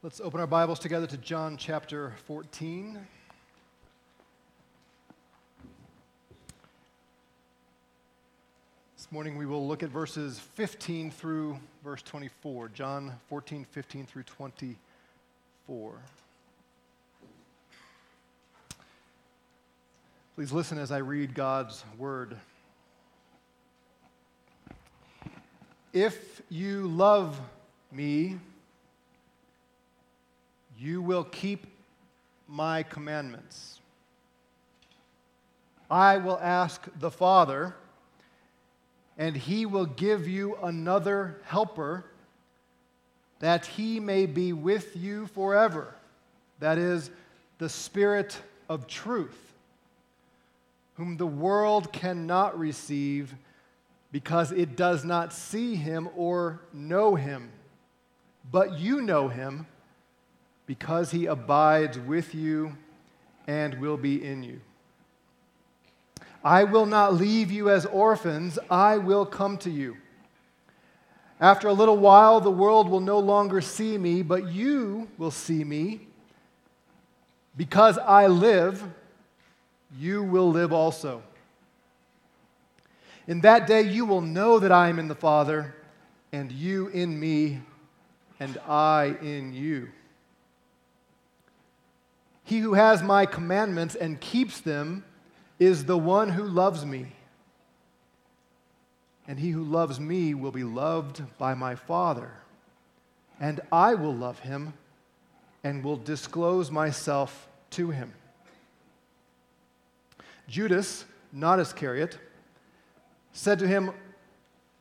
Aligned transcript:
Let's 0.00 0.20
open 0.20 0.38
our 0.38 0.46
Bibles 0.46 0.78
together 0.78 1.08
to 1.08 1.16
John 1.16 1.56
chapter 1.56 2.12
14. 2.26 3.04
This 8.96 9.10
morning 9.10 9.36
we 9.36 9.44
will 9.44 9.66
look 9.66 9.82
at 9.82 9.90
verses 9.90 10.38
15 10.38 11.10
through 11.10 11.58
verse 11.82 12.00
24. 12.02 12.68
John 12.68 13.12
14, 13.28 13.66
15 13.72 14.06
through 14.06 14.22
24. 14.22 15.94
Please 20.36 20.52
listen 20.52 20.78
as 20.78 20.92
I 20.92 20.98
read 20.98 21.34
God's 21.34 21.82
word. 21.98 22.36
If 25.92 26.40
you 26.48 26.86
love 26.86 27.40
me, 27.90 28.38
you 30.78 31.02
will 31.02 31.24
keep 31.24 31.66
my 32.46 32.84
commandments. 32.84 33.80
I 35.90 36.18
will 36.18 36.38
ask 36.38 36.86
the 37.00 37.10
Father, 37.10 37.74
and 39.16 39.36
he 39.36 39.66
will 39.66 39.86
give 39.86 40.28
you 40.28 40.56
another 40.62 41.40
helper 41.44 42.04
that 43.40 43.66
he 43.66 43.98
may 43.98 44.26
be 44.26 44.52
with 44.52 44.96
you 44.96 45.26
forever. 45.28 45.94
That 46.60 46.78
is, 46.78 47.10
the 47.58 47.68
Spirit 47.68 48.40
of 48.68 48.86
truth, 48.86 49.52
whom 50.94 51.16
the 51.16 51.26
world 51.26 51.92
cannot 51.92 52.58
receive 52.58 53.34
because 54.12 54.52
it 54.52 54.76
does 54.76 55.04
not 55.04 55.32
see 55.32 55.74
him 55.74 56.08
or 56.16 56.60
know 56.72 57.16
him. 57.16 57.50
But 58.50 58.78
you 58.78 59.02
know 59.02 59.28
him 59.28 59.66
because 60.68 61.10
he 61.10 61.24
abides 61.24 61.98
with 61.98 62.34
you 62.34 62.76
and 63.48 63.80
will 63.80 63.96
be 63.96 64.22
in 64.22 64.42
you. 64.42 64.60
I 66.44 66.64
will 66.64 66.84
not 66.84 67.14
leave 67.14 67.50
you 67.50 67.70
as 67.70 67.86
orphans, 67.86 68.58
I 68.70 68.98
will 68.98 69.24
come 69.24 69.56
to 69.58 69.70
you. 69.70 69.96
After 71.40 71.68
a 71.68 71.72
little 71.72 71.96
while, 71.96 72.40
the 72.40 72.50
world 72.50 72.90
will 72.90 73.00
no 73.00 73.18
longer 73.18 73.62
see 73.62 73.96
me, 73.96 74.22
but 74.22 74.48
you 74.48 75.08
will 75.16 75.30
see 75.30 75.64
me. 75.64 76.06
Because 77.56 77.96
I 77.96 78.26
live, 78.26 78.84
you 79.98 80.22
will 80.22 80.50
live 80.50 80.72
also. 80.72 81.22
In 83.26 83.40
that 83.40 83.66
day, 83.66 83.82
you 83.82 84.04
will 84.04 84.20
know 84.20 84.58
that 84.58 84.70
I 84.70 84.88
am 84.88 84.98
in 84.98 85.08
the 85.08 85.14
Father, 85.14 85.74
and 86.30 86.52
you 86.52 86.88
in 86.88 87.18
me, 87.18 87.62
and 88.38 88.58
I 88.68 89.16
in 89.22 89.54
you. 89.54 89.88
He 92.48 92.60
who 92.60 92.72
has 92.72 93.02
my 93.02 93.26
commandments 93.26 93.94
and 93.94 94.18
keeps 94.18 94.62
them 94.62 95.04
is 95.58 95.84
the 95.84 95.98
one 95.98 96.30
who 96.30 96.44
loves 96.44 96.82
me. 96.82 97.12
And 99.26 99.38
he 99.38 99.50
who 99.50 99.62
loves 99.62 100.00
me 100.00 100.32
will 100.32 100.50
be 100.50 100.64
loved 100.64 101.22
by 101.36 101.52
my 101.52 101.74
Father. 101.74 102.30
And 103.38 103.60
I 103.70 103.96
will 103.96 104.14
love 104.14 104.38
him 104.38 104.72
and 105.62 105.84
will 105.84 105.98
disclose 105.98 106.70
myself 106.70 107.48
to 107.72 107.90
him. 107.90 108.14
Judas, 110.48 111.04
not 111.30 111.60
Iscariot, 111.60 112.16
said 113.34 113.58
to 113.58 113.68
him, 113.68 113.90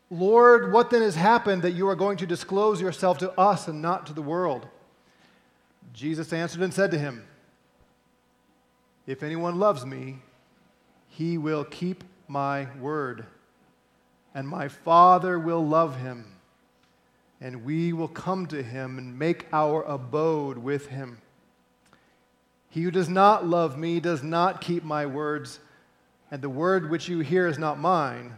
Lord, 0.09 0.71
what 0.71 0.89
then 0.89 1.01
has 1.01 1.15
happened 1.15 1.63
that 1.63 1.73
you 1.73 1.89
are 1.89 1.97
going 1.97 2.15
to 2.19 2.25
disclose 2.25 2.79
yourself 2.79 3.17
to 3.17 3.37
us 3.37 3.67
and 3.67 3.81
not 3.81 4.05
to 4.05 4.13
the 4.13 4.21
world? 4.21 4.67
Jesus 5.91 6.31
answered 6.31 6.61
and 6.61 6.73
said 6.73 6.91
to 6.91 6.97
him, 6.97 7.25
if 9.07 9.23
anyone 9.23 9.57
loves 9.57 9.85
me, 9.85 10.19
he 11.07 11.37
will 11.37 11.63
keep 11.63 12.03
my 12.27 12.67
word, 12.79 13.25
and 14.35 14.47
my 14.47 14.67
Father 14.67 15.39
will 15.39 15.65
love 15.65 15.97
him, 15.97 16.25
and 17.39 17.63
we 17.63 17.93
will 17.93 18.09
come 18.09 18.45
to 18.47 18.61
him 18.61 18.97
and 18.97 19.17
make 19.17 19.47
our 19.53 19.81
abode 19.83 20.57
with 20.57 20.87
him. 20.87 21.19
He 22.69 22.83
who 22.83 22.91
does 22.91 23.09
not 23.09 23.47
love 23.47 23.77
me 23.77 24.01
does 24.01 24.21
not 24.21 24.59
keep 24.59 24.83
my 24.83 25.05
words, 25.05 25.59
and 26.29 26.41
the 26.41 26.49
word 26.49 26.89
which 26.89 27.07
you 27.07 27.21
hear 27.21 27.47
is 27.47 27.57
not 27.57 27.79
mine, 27.79 28.33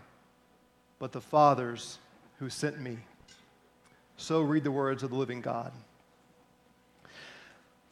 but 1.00 1.12
the 1.12 1.20
Father's 1.20 1.98
who 2.38 2.50
sent 2.50 2.80
me. 2.80 3.00
So 4.18 4.42
read 4.42 4.64
the 4.64 4.72
words 4.72 5.02
of 5.02 5.10
the 5.10 5.16
living 5.16 5.42
God. 5.42 5.72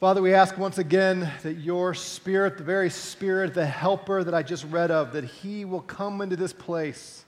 Father, 0.00 0.22
we 0.22 0.32
ask 0.32 0.56
once 0.56 0.78
again 0.78 1.28
that 1.42 1.54
your 1.54 1.92
spirit, 1.92 2.56
the 2.56 2.62
very 2.62 2.88
spirit, 2.88 3.52
the 3.52 3.66
helper 3.66 4.22
that 4.22 4.32
I 4.32 4.44
just 4.44 4.64
read 4.66 4.92
of, 4.92 5.12
that 5.12 5.24
he 5.24 5.64
will 5.64 5.80
come 5.80 6.20
into 6.20 6.36
this 6.36 6.52
place 6.52 7.24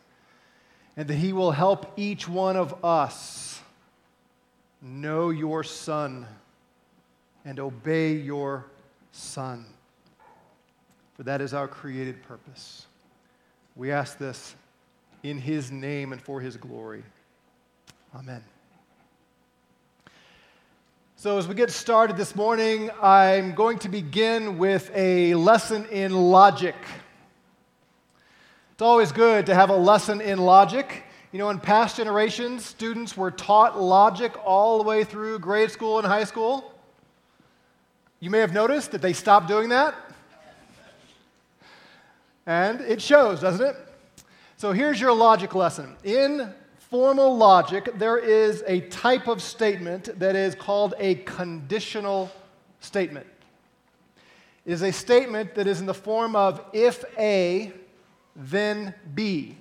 and 0.96 1.08
that 1.08 1.16
he 1.16 1.32
will 1.32 1.50
help 1.50 1.92
each 1.96 2.28
one 2.28 2.56
of 2.56 2.84
us 2.84 3.60
know 4.80 5.30
your 5.30 5.64
Son 5.64 6.28
and 7.44 7.58
obey 7.58 8.12
your 8.12 8.66
Son. 9.10 9.66
For 11.14 11.24
that 11.24 11.40
is 11.40 11.52
our 11.52 11.66
created 11.66 12.22
purpose. 12.22 12.86
We 13.74 13.90
ask 13.90 14.16
this 14.16 14.54
in 15.24 15.38
his 15.38 15.72
name 15.72 16.12
and 16.12 16.22
for 16.22 16.40
his 16.40 16.56
glory. 16.56 17.02
Amen. 18.14 18.44
So, 21.22 21.36
as 21.36 21.46
we 21.46 21.54
get 21.54 21.70
started 21.70 22.16
this 22.16 22.34
morning, 22.34 22.90
I'm 23.02 23.54
going 23.54 23.78
to 23.80 23.90
begin 23.90 24.56
with 24.56 24.90
a 24.94 25.34
lesson 25.34 25.84
in 25.90 26.14
logic. 26.14 26.74
It's 28.72 28.80
always 28.80 29.12
good 29.12 29.44
to 29.44 29.54
have 29.54 29.68
a 29.68 29.76
lesson 29.76 30.22
in 30.22 30.38
logic. 30.38 31.04
You 31.30 31.38
know, 31.38 31.50
in 31.50 31.60
past 31.60 31.98
generations, 31.98 32.64
students 32.64 33.18
were 33.18 33.30
taught 33.30 33.78
logic 33.78 34.32
all 34.46 34.78
the 34.78 34.84
way 34.84 35.04
through 35.04 35.40
grade 35.40 35.70
school 35.70 35.98
and 35.98 36.06
high 36.06 36.24
school. 36.24 36.72
You 38.20 38.30
may 38.30 38.38
have 38.38 38.54
noticed 38.54 38.90
that 38.92 39.02
they 39.02 39.12
stopped 39.12 39.46
doing 39.46 39.68
that. 39.68 39.94
And 42.46 42.80
it 42.80 43.02
shows, 43.02 43.42
doesn't 43.42 43.66
it? 43.66 43.76
So 44.56 44.72
here's 44.72 44.98
your 44.98 45.12
logic 45.12 45.54
lesson. 45.54 45.98
In 46.02 46.54
formal 46.90 47.36
logic, 47.36 47.88
there 47.98 48.18
is 48.18 48.64
a 48.66 48.80
type 48.88 49.28
of 49.28 49.40
statement 49.40 50.18
that 50.18 50.34
is 50.34 50.56
called 50.56 50.94
a 50.98 51.14
conditional 51.16 52.30
statement. 52.80 53.26
It 54.66 54.72
is 54.72 54.82
a 54.82 54.92
statement 54.92 55.54
that 55.54 55.66
is 55.66 55.80
in 55.80 55.86
the 55.86 55.94
form 55.94 56.34
of 56.34 56.64
if 56.72 57.04
A, 57.16 57.72
then 58.34 58.92
B. 59.14 59.56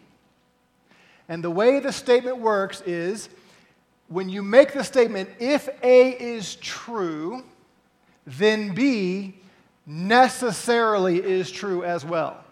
And 1.28 1.44
the 1.44 1.51
way 1.51 1.79
the 1.79 1.94
statement 1.94 2.40
works 2.40 2.81
is 2.81 3.29
when 4.07 4.28
you 4.28 4.41
make 4.41 4.73
the 4.73 4.84
statement, 4.84 5.29
if 5.40 5.69
A 5.84 6.09
is 6.09 6.56
true, 6.56 7.44
then 8.25 8.73
B 8.73 9.35
necessarily 9.85 11.23
is 11.23 11.51
true 11.51 11.84
as 11.84 12.03
well. 12.03 12.44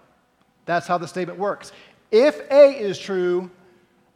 That's 0.65 0.85
how 0.85 0.99
the 0.99 1.07
statement 1.07 1.39
works. 1.39 1.71
If 2.11 2.39
A 2.51 2.79
is 2.79 2.99
true, 2.99 3.49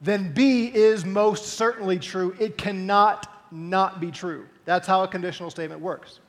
then 0.02 0.34
B 0.34 0.66
is 0.66 1.06
most 1.06 1.54
certainly 1.54 2.00
true. 2.00 2.36
It 2.40 2.58
cannot 2.58 3.28
not 3.52 4.00
be 4.02 4.12
true. 4.12 4.48
That's 4.66 4.88
how 4.88 5.04
a 5.04 5.08
conditional 5.08 5.52
statement 5.52 5.82
works. 5.82 6.20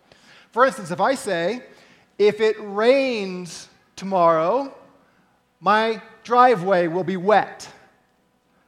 For 0.50 0.66
instance, 0.66 0.90
if 0.90 1.00
I 1.00 1.14
say, 1.14 1.62
if 2.18 2.40
it 2.40 2.56
rains 2.60 3.68
tomorrow, 3.96 4.74
my 5.60 6.02
driveway 6.24 6.88
will 6.88 7.04
be 7.04 7.16
wet. 7.16 7.68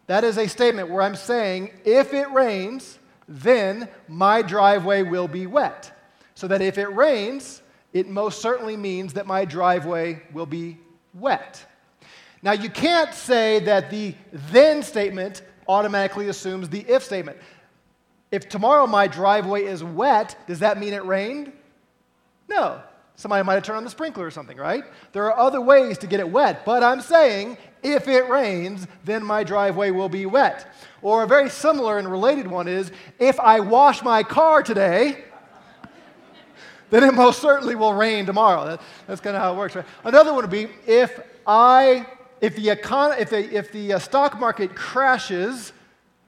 That 0.06 0.24
is 0.24 0.38
a 0.38 0.48
statement 0.48 0.90
where 0.90 1.02
I'm 1.02 1.16
saying, 1.16 1.70
if 1.84 2.14
it 2.14 2.30
rains, 2.30 2.98
then 3.28 3.88
my 4.08 4.42
driveway 4.42 5.02
will 5.02 5.28
be 5.28 5.46
wet. 5.46 5.92
So 6.34 6.48
that 6.48 6.62
if 6.62 6.78
it 6.78 6.88
rains, 6.94 7.62
it 7.92 8.08
most 8.08 8.40
certainly 8.40 8.76
means 8.76 9.12
that 9.14 9.26
my 9.26 9.44
driveway 9.44 10.22
will 10.32 10.46
be 10.46 10.78
wet. 11.14 11.64
Now, 12.44 12.52
you 12.52 12.68
can't 12.68 13.14
say 13.14 13.58
that 13.60 13.90
the 13.90 14.14
then 14.30 14.82
statement 14.82 15.40
automatically 15.66 16.28
assumes 16.28 16.68
the 16.68 16.80
if 16.80 17.02
statement. 17.02 17.38
If 18.30 18.50
tomorrow 18.50 18.86
my 18.86 19.06
driveway 19.06 19.64
is 19.64 19.82
wet, 19.82 20.36
does 20.46 20.58
that 20.58 20.78
mean 20.78 20.92
it 20.92 21.02
rained? 21.06 21.52
No. 22.46 22.82
Somebody 23.16 23.42
might 23.44 23.54
have 23.54 23.62
turned 23.62 23.78
on 23.78 23.84
the 23.84 23.90
sprinkler 23.90 24.26
or 24.26 24.30
something, 24.30 24.58
right? 24.58 24.84
There 25.12 25.24
are 25.24 25.38
other 25.38 25.60
ways 25.60 25.96
to 25.98 26.06
get 26.06 26.20
it 26.20 26.28
wet, 26.28 26.66
but 26.66 26.82
I'm 26.82 27.00
saying 27.00 27.56
if 27.82 28.08
it 28.08 28.28
rains, 28.28 28.86
then 29.04 29.24
my 29.24 29.42
driveway 29.42 29.90
will 29.90 30.10
be 30.10 30.26
wet. 30.26 30.70
Or 31.00 31.22
a 31.22 31.26
very 31.26 31.48
similar 31.48 31.98
and 31.98 32.10
related 32.10 32.46
one 32.46 32.68
is 32.68 32.92
if 33.18 33.40
I 33.40 33.60
wash 33.60 34.02
my 34.02 34.22
car 34.22 34.62
today, 34.62 35.24
then 36.90 37.04
it 37.04 37.14
most 37.14 37.40
certainly 37.40 37.74
will 37.74 37.94
rain 37.94 38.26
tomorrow. 38.26 38.66
That, 38.66 38.82
that's 39.06 39.22
kind 39.22 39.34
of 39.34 39.40
how 39.40 39.54
it 39.54 39.56
works, 39.56 39.76
right? 39.76 39.86
Another 40.04 40.34
one 40.34 40.42
would 40.42 40.50
be 40.50 40.68
if 40.86 41.20
I 41.46 42.06
if 42.44 42.56
the, 42.56 42.66
econ- 42.66 43.18
if 43.18 43.30
the, 43.30 43.56
if 43.56 43.72
the 43.72 43.94
uh, 43.94 43.98
stock 43.98 44.38
market 44.38 44.74
crashes, 44.76 45.72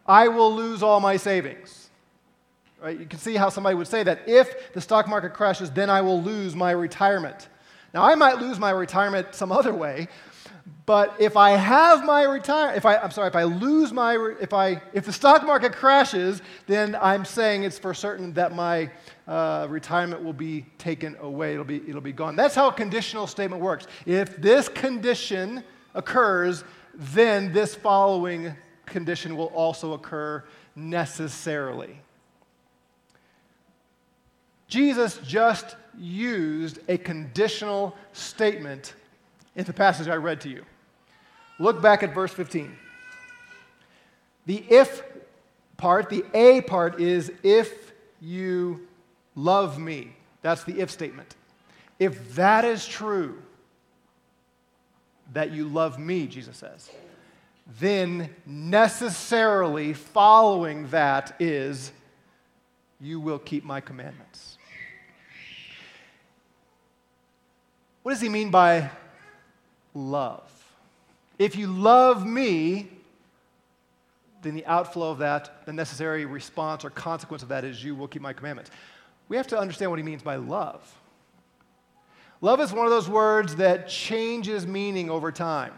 I 0.07 0.29
will 0.29 0.55
lose 0.55 0.83
all 0.83 0.99
my 0.99 1.19
savings. 1.19 1.91
Right? 2.81 2.99
You 2.99 3.05
can 3.05 3.19
see 3.19 3.35
how 3.35 3.51
somebody 3.51 3.75
would 3.75 3.87
say 3.87 4.03
that 4.03 4.21
if 4.27 4.73
the 4.73 4.81
stock 4.81 5.09
market 5.09 5.35
crashes, 5.35 5.71
then 5.71 5.91
I 5.91 6.01
will 6.01 6.23
lose 6.23 6.57
my 6.57 6.71
retirement. 6.71 7.49
Now, 7.93 8.03
I 8.03 8.15
might 8.15 8.39
lose 8.39 8.59
my 8.59 8.71
retirement 8.71 9.35
some 9.35 9.53
other 9.53 9.75
way, 9.75 10.09
but 10.87 11.15
if 11.19 11.37
I 11.37 11.51
have 11.51 12.03
my 12.05 12.23
retirement, 12.23 12.79
if 12.79 12.87
I, 12.87 12.97
I'm 12.97 13.11
sorry, 13.11 13.29
if 13.29 13.37
I 13.37 13.45
lose 13.45 13.93
my, 13.93 14.17
if 14.41 14.55
I, 14.55 14.81
if 14.95 15.05
the 15.05 15.13
stock 15.13 15.45
market 15.45 15.75
crashes, 15.75 16.41
then 16.67 16.97
I'm 17.01 17.27
saying 17.27 17.65
it's 17.65 17.79
for 17.79 17.93
certain 17.93 18.33
that 18.35 18.55
my 18.55 18.91
uh, 19.29 19.67
retirement 19.69 20.25
will 20.25 20.33
be 20.33 20.65
taken 20.79 21.15
away. 21.21 21.53
It'll 21.53 21.65
be, 21.65 21.83
it'll 21.87 22.01
be 22.01 22.13
gone. 22.13 22.37
That's 22.37 22.55
how 22.55 22.69
a 22.69 22.73
conditional 22.73 23.27
statement 23.27 23.61
works. 23.61 23.87
If 24.07 24.37
this 24.37 24.71
condition 24.71 25.63
occurs, 25.97 26.63
then 26.95 27.53
this 27.53 27.75
following 27.75 28.55
condition 28.87 29.37
will 29.37 29.47
also 29.47 29.95
occur 29.95 30.45
necessarily. 30.77 31.99
Jesus 34.69 35.19
just 35.19 35.77
used 35.99 36.79
a 36.89 36.99
conditional 36.99 37.97
statement 38.13 38.95
in 39.55 39.65
the 39.65 39.73
passage 39.73 40.09
I 40.09 40.17
read 40.17 40.41
to 40.43 40.49
you. 40.49 40.65
Look 41.59 41.81
back 41.81 42.03
at 42.03 42.15
verse 42.15 42.33
15. 42.33 42.77
The 44.47 44.65
if 44.69 45.03
part, 45.77 46.11
the 46.11 46.25
A 46.35 46.61
part 46.63 47.01
is 47.01 47.33
if 47.43 47.93
you 48.21 48.87
love 49.35 49.79
me. 49.79 50.15
That's 50.43 50.65
the 50.65 50.81
if 50.81 50.91
statement. 50.91 51.35
If 51.99 52.35
that 52.35 52.65
is 52.65 52.87
true, 52.87 53.43
that 55.33 55.51
you 55.51 55.69
love 55.69 55.99
me, 55.99 56.27
Jesus 56.27 56.57
says, 56.57 56.91
then 57.81 58.31
necessarily 58.47 59.93
following 59.93 60.89
that 60.89 61.35
is 61.41 61.93
you 63.01 63.21
will 63.21 63.39
keep 63.39 63.65
my 63.65 63.81
commandments. 63.81 64.59
What 68.03 68.13
does 68.13 68.21
he 68.21 68.29
mean 68.29 68.51
by 68.51 68.91
love? 69.95 70.49
If 71.39 71.57
you 71.57 71.67
love 71.67 72.25
me, 72.25 72.89
then 74.43 74.55
the 74.55 74.65
outflow 74.67 75.11
of 75.11 75.19
that, 75.19 75.67
the 75.67 75.73
necessary 75.73 76.25
response 76.25 76.85
or 76.85 76.91
consequence 76.91 77.43
of 77.43 77.49
that 77.49 77.65
is 77.65 77.83
you 77.83 77.97
will 77.97 78.07
keep 78.07 78.23
my 78.23 78.33
commandments. 78.33 78.71
We 79.29 79.37
have 79.37 79.49
to 79.49 79.59
understand 79.59 79.91
what 79.91 79.99
he 79.99 80.05
means 80.05 80.23
by 80.23 80.37
love. 80.37 80.81
Love 82.43 82.61
is 82.61 82.73
one 82.73 82.85
of 82.85 82.91
those 82.91 83.09
words 83.09 83.57
that 83.57 83.89
changes 83.89 84.67
meaning 84.67 85.09
over 85.09 85.33
time. 85.33 85.73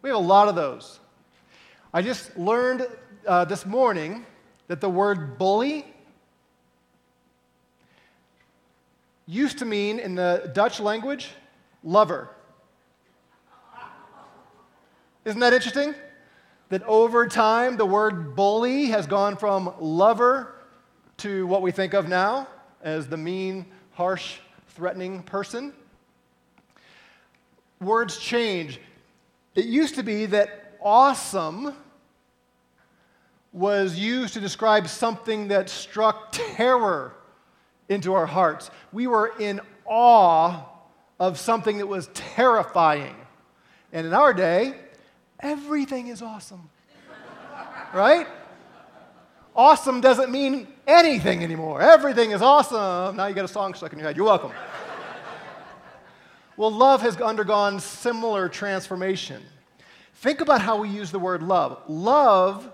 We 0.00 0.10
have 0.10 0.18
a 0.18 0.22
lot 0.22 0.48
of 0.48 0.54
those. 0.54 1.00
I 1.92 2.02
just 2.02 2.36
learned 2.36 2.86
uh, 3.26 3.44
this 3.46 3.66
morning 3.66 4.24
that 4.68 4.80
the 4.80 4.88
word 4.88 5.38
bully 5.38 5.86
used 9.26 9.58
to 9.58 9.64
mean 9.64 9.98
in 9.98 10.14
the 10.14 10.50
Dutch 10.54 10.78
language 10.78 11.30
lover. 11.82 12.30
Isn't 15.24 15.40
that 15.40 15.52
interesting? 15.52 15.94
That 16.68 16.82
over 16.84 17.26
time, 17.26 17.76
the 17.76 17.86
word 17.86 18.36
bully 18.36 18.86
has 18.86 19.06
gone 19.06 19.36
from 19.36 19.74
lover 19.80 20.54
to 21.18 21.46
what 21.46 21.60
we 21.60 21.72
think 21.72 21.92
of 21.92 22.08
now 22.08 22.46
as 22.82 23.08
the 23.08 23.16
mean, 23.16 23.66
harsh, 23.92 24.38
threatening 24.68 25.22
person. 25.22 25.72
Words 27.80 28.18
change. 28.18 28.80
It 29.54 29.66
used 29.66 29.94
to 29.96 30.02
be 30.02 30.26
that 30.26 30.76
awesome 30.80 31.74
was 33.52 33.98
used 33.98 34.34
to 34.34 34.40
describe 34.40 34.88
something 34.88 35.48
that 35.48 35.68
struck 35.68 36.28
terror 36.32 37.14
into 37.88 38.14
our 38.14 38.26
hearts. 38.26 38.70
We 38.92 39.06
were 39.06 39.32
in 39.38 39.60
awe 39.84 40.64
of 41.18 41.38
something 41.38 41.78
that 41.78 41.86
was 41.86 42.08
terrifying. 42.14 43.16
And 43.92 44.06
in 44.06 44.12
our 44.12 44.34
day, 44.34 44.74
everything 45.40 46.08
is 46.08 46.22
awesome. 46.22 46.68
right? 47.94 48.26
Awesome 49.56 50.00
doesn't 50.00 50.30
mean 50.30 50.68
anything 50.86 51.42
anymore. 51.42 51.80
Everything 51.80 52.30
is 52.30 52.42
awesome. 52.42 53.16
Now 53.16 53.26
you 53.26 53.34
got 53.34 53.44
a 53.44 53.48
song 53.48 53.74
stuck 53.74 53.92
in 53.92 53.98
your 53.98 54.06
head. 54.06 54.16
You're 54.16 54.26
welcome. 54.26 54.52
Well, 56.58 56.72
love 56.72 57.02
has 57.02 57.16
undergone 57.20 57.78
similar 57.78 58.48
transformation. 58.48 59.40
Think 60.16 60.40
about 60.40 60.60
how 60.60 60.78
we 60.78 60.88
use 60.88 61.12
the 61.12 61.18
word 61.20 61.40
love. 61.40 61.80
Love 61.86 62.68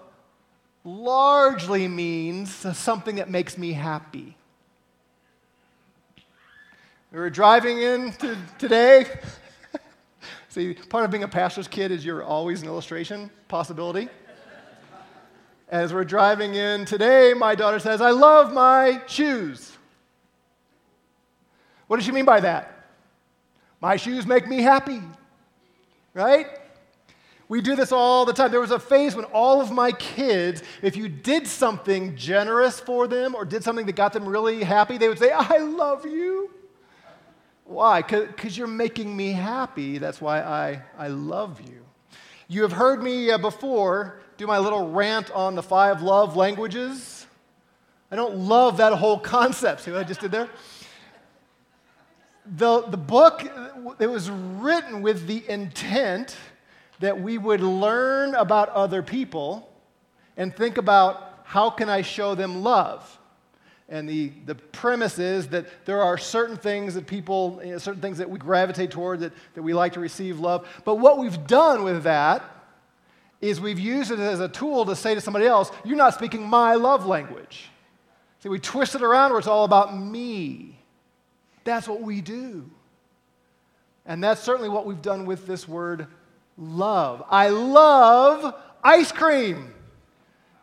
largely 0.84 1.86
means 1.86 2.50
something 2.50 3.16
that 3.16 3.28
makes 3.28 3.58
me 3.58 3.74
happy. 3.74 4.36
We 7.12 7.18
were 7.18 7.28
driving 7.28 7.78
in 7.82 8.12
to, 8.12 8.38
today. 8.58 9.04
See, 10.48 10.72
part 10.72 11.04
of 11.04 11.10
being 11.10 11.24
a 11.24 11.28
pastor's 11.28 11.68
kid 11.68 11.92
is 11.92 12.06
you're 12.06 12.24
always 12.24 12.62
an 12.62 12.68
illustration 12.68 13.28
possibility. 13.48 14.08
As 15.68 15.92
we're 15.92 16.04
driving 16.04 16.54
in 16.54 16.86
today, 16.86 17.34
my 17.36 17.54
daughter 17.54 17.78
says, 17.78 18.00
I 18.00 18.12
love 18.12 18.50
my 18.50 19.02
shoes. 19.06 19.76
What 21.86 21.96
does 21.96 22.06
she 22.06 22.12
mean 22.12 22.24
by 22.24 22.40
that? 22.40 22.73
My 23.84 23.96
shoes 23.96 24.26
make 24.26 24.48
me 24.48 24.62
happy, 24.62 25.02
right? 26.14 26.46
We 27.48 27.60
do 27.60 27.76
this 27.76 27.92
all 27.92 28.24
the 28.24 28.32
time. 28.32 28.50
There 28.50 28.58
was 28.58 28.70
a 28.70 28.78
phase 28.78 29.14
when 29.14 29.26
all 29.26 29.60
of 29.60 29.70
my 29.70 29.92
kids, 29.92 30.62
if 30.80 30.96
you 30.96 31.06
did 31.06 31.46
something 31.46 32.16
generous 32.16 32.80
for 32.80 33.06
them 33.06 33.34
or 33.34 33.44
did 33.44 33.62
something 33.62 33.84
that 33.84 33.94
got 33.94 34.14
them 34.14 34.24
really 34.24 34.64
happy, 34.64 34.96
they 34.96 35.06
would 35.06 35.18
say, 35.18 35.32
I 35.32 35.58
love 35.58 36.06
you. 36.06 36.50
Why? 37.64 38.00
Because 38.00 38.56
you're 38.56 38.66
making 38.66 39.14
me 39.14 39.32
happy. 39.32 39.98
That's 39.98 40.18
why 40.18 40.40
I, 40.40 40.82
I 40.96 41.08
love 41.08 41.60
you. 41.60 41.84
You 42.48 42.62
have 42.62 42.72
heard 42.72 43.02
me 43.02 43.32
uh, 43.32 43.36
before 43.36 44.18
do 44.38 44.46
my 44.46 44.60
little 44.60 44.92
rant 44.92 45.30
on 45.32 45.56
the 45.56 45.62
five 45.62 46.00
love 46.00 46.36
languages. 46.36 47.26
I 48.10 48.16
don't 48.16 48.36
love 48.36 48.78
that 48.78 48.94
whole 48.94 49.18
concept. 49.18 49.82
See 49.82 49.90
what 49.90 50.00
I 50.00 50.04
just 50.04 50.22
did 50.22 50.30
there? 50.30 50.48
The, 52.46 52.82
the 52.82 52.96
book, 52.96 53.42
it 53.98 54.06
was 54.06 54.30
written 54.30 55.00
with 55.02 55.26
the 55.26 55.48
intent 55.48 56.36
that 57.00 57.20
we 57.20 57.38
would 57.38 57.60
learn 57.60 58.34
about 58.34 58.68
other 58.70 59.02
people 59.02 59.70
and 60.36 60.54
think 60.54 60.76
about 60.76 61.40
how 61.44 61.70
can 61.70 61.88
I 61.88 62.02
show 62.02 62.34
them 62.34 62.62
love. 62.62 63.18
And 63.88 64.08
the, 64.08 64.32
the 64.46 64.54
premise 64.54 65.18
is 65.18 65.48
that 65.48 65.66
there 65.84 66.02
are 66.02 66.16
certain 66.16 66.56
things 66.56 66.94
that 66.94 67.06
people, 67.06 67.60
you 67.64 67.72
know, 67.72 67.78
certain 67.78 68.00
things 68.00 68.18
that 68.18 68.28
we 68.28 68.38
gravitate 68.38 68.90
toward, 68.90 69.20
that, 69.20 69.32
that 69.54 69.62
we 69.62 69.74
like 69.74 69.92
to 69.94 70.00
receive 70.00 70.40
love. 70.40 70.66
But 70.84 70.96
what 70.96 71.18
we've 71.18 71.46
done 71.46 71.84
with 71.84 72.04
that 72.04 72.42
is 73.40 73.60
we've 73.60 73.78
used 73.78 74.10
it 74.10 74.18
as 74.18 74.40
a 74.40 74.48
tool 74.48 74.86
to 74.86 74.96
say 74.96 75.14
to 75.14 75.20
somebody 75.20 75.46
else, 75.46 75.70
You're 75.84 75.98
not 75.98 76.14
speaking 76.14 76.46
my 76.48 76.74
love 76.74 77.04
language. 77.06 77.68
See, 78.40 78.48
we 78.48 78.58
twist 78.58 78.94
it 78.94 79.02
around 79.02 79.30
where 79.30 79.38
it's 79.38 79.48
all 79.48 79.64
about 79.64 79.96
me. 79.96 80.78
That's 81.64 81.88
what 81.88 82.02
we 82.02 82.20
do. 82.20 82.70
And 84.06 84.22
that's 84.22 84.42
certainly 84.42 84.68
what 84.68 84.86
we've 84.86 85.00
done 85.02 85.26
with 85.26 85.46
this 85.46 85.66
word 85.66 86.06
love. 86.56 87.24
I 87.28 87.48
love 87.48 88.54
ice 88.82 89.10
cream 89.10 89.74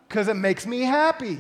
because 0.08 0.28
it 0.28 0.36
makes 0.36 0.66
me 0.66 0.82
happy. 0.82 1.40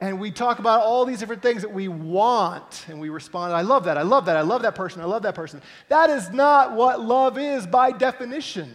And 0.00 0.20
we 0.20 0.30
talk 0.30 0.60
about 0.60 0.82
all 0.82 1.04
these 1.04 1.18
different 1.18 1.42
things 1.42 1.62
that 1.62 1.72
we 1.72 1.88
want, 1.88 2.86
and 2.88 3.00
we 3.00 3.08
respond, 3.08 3.52
I 3.52 3.62
love 3.62 3.84
that, 3.84 3.98
I 3.98 4.02
love 4.02 4.26
that, 4.26 4.36
I 4.36 4.42
love 4.42 4.62
that 4.62 4.76
person, 4.76 5.02
I 5.02 5.06
love 5.06 5.22
that 5.22 5.34
person. 5.34 5.60
That 5.88 6.08
is 6.08 6.30
not 6.30 6.72
what 6.72 7.00
love 7.00 7.36
is 7.36 7.66
by 7.66 7.90
definition. 7.90 8.72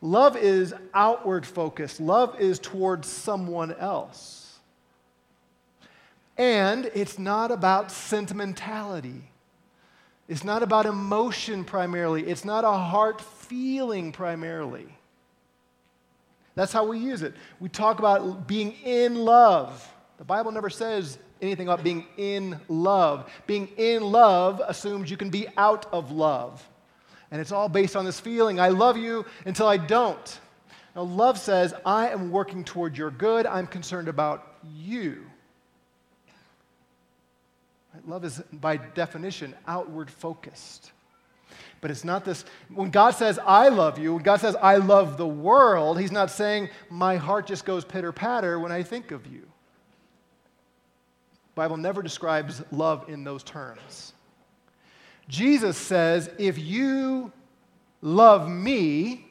Love 0.00 0.36
is 0.36 0.72
outward 0.94 1.44
focused, 1.44 2.00
love 2.00 2.40
is 2.40 2.60
towards 2.60 3.08
someone 3.08 3.72
else. 3.74 4.35
And 6.38 6.90
it's 6.94 7.18
not 7.18 7.50
about 7.50 7.90
sentimentality. 7.90 9.30
It's 10.28 10.44
not 10.44 10.62
about 10.62 10.86
emotion 10.86 11.64
primarily. 11.64 12.26
It's 12.26 12.44
not 12.44 12.64
a 12.64 12.72
heart 12.72 13.20
feeling 13.20 14.12
primarily. 14.12 14.86
That's 16.54 16.72
how 16.72 16.86
we 16.86 16.98
use 16.98 17.22
it. 17.22 17.34
We 17.60 17.68
talk 17.68 17.98
about 17.98 18.46
being 18.46 18.72
in 18.84 19.14
love. 19.14 19.92
The 20.18 20.24
Bible 20.24 20.50
never 20.50 20.70
says 20.70 21.18
anything 21.40 21.68
about 21.68 21.84
being 21.84 22.06
in 22.16 22.58
love. 22.68 23.30
Being 23.46 23.68
in 23.76 24.02
love 24.02 24.60
assumes 24.66 25.10
you 25.10 25.16
can 25.16 25.30
be 25.30 25.46
out 25.56 25.86
of 25.92 26.10
love. 26.10 26.66
And 27.30 27.40
it's 27.40 27.52
all 27.52 27.68
based 27.68 27.96
on 27.96 28.04
this 28.04 28.18
feeling 28.18 28.58
I 28.58 28.68
love 28.68 28.96
you 28.96 29.26
until 29.44 29.68
I 29.68 29.76
don't. 29.76 30.40
Now, 30.94 31.02
love 31.02 31.38
says, 31.38 31.74
I 31.84 32.08
am 32.08 32.30
working 32.30 32.64
toward 32.64 32.96
your 32.96 33.10
good, 33.10 33.44
I'm 33.46 33.66
concerned 33.66 34.08
about 34.08 34.56
you. 34.74 35.26
Love 38.06 38.24
is, 38.24 38.42
by 38.52 38.76
definition, 38.76 39.54
outward 39.66 40.10
focused. 40.10 40.92
But 41.80 41.90
it's 41.90 42.04
not 42.04 42.24
this, 42.24 42.44
when 42.74 42.90
God 42.90 43.10
says, 43.10 43.38
I 43.44 43.68
love 43.68 43.98
you, 43.98 44.14
when 44.14 44.22
God 44.22 44.40
says, 44.40 44.56
I 44.56 44.76
love 44.76 45.16
the 45.16 45.26
world, 45.26 46.00
He's 46.00 46.12
not 46.12 46.30
saying, 46.30 46.70
my 46.90 47.16
heart 47.16 47.46
just 47.46 47.64
goes 47.64 47.84
pitter 47.84 48.12
patter 48.12 48.58
when 48.58 48.72
I 48.72 48.82
think 48.82 49.10
of 49.10 49.26
you. 49.26 49.46
Bible 51.54 51.76
never 51.76 52.02
describes 52.02 52.62
love 52.70 53.08
in 53.08 53.24
those 53.24 53.42
terms. 53.42 54.12
Jesus 55.28 55.76
says, 55.76 56.30
if 56.38 56.58
you 56.58 57.32
love 58.02 58.48
me, 58.48 59.26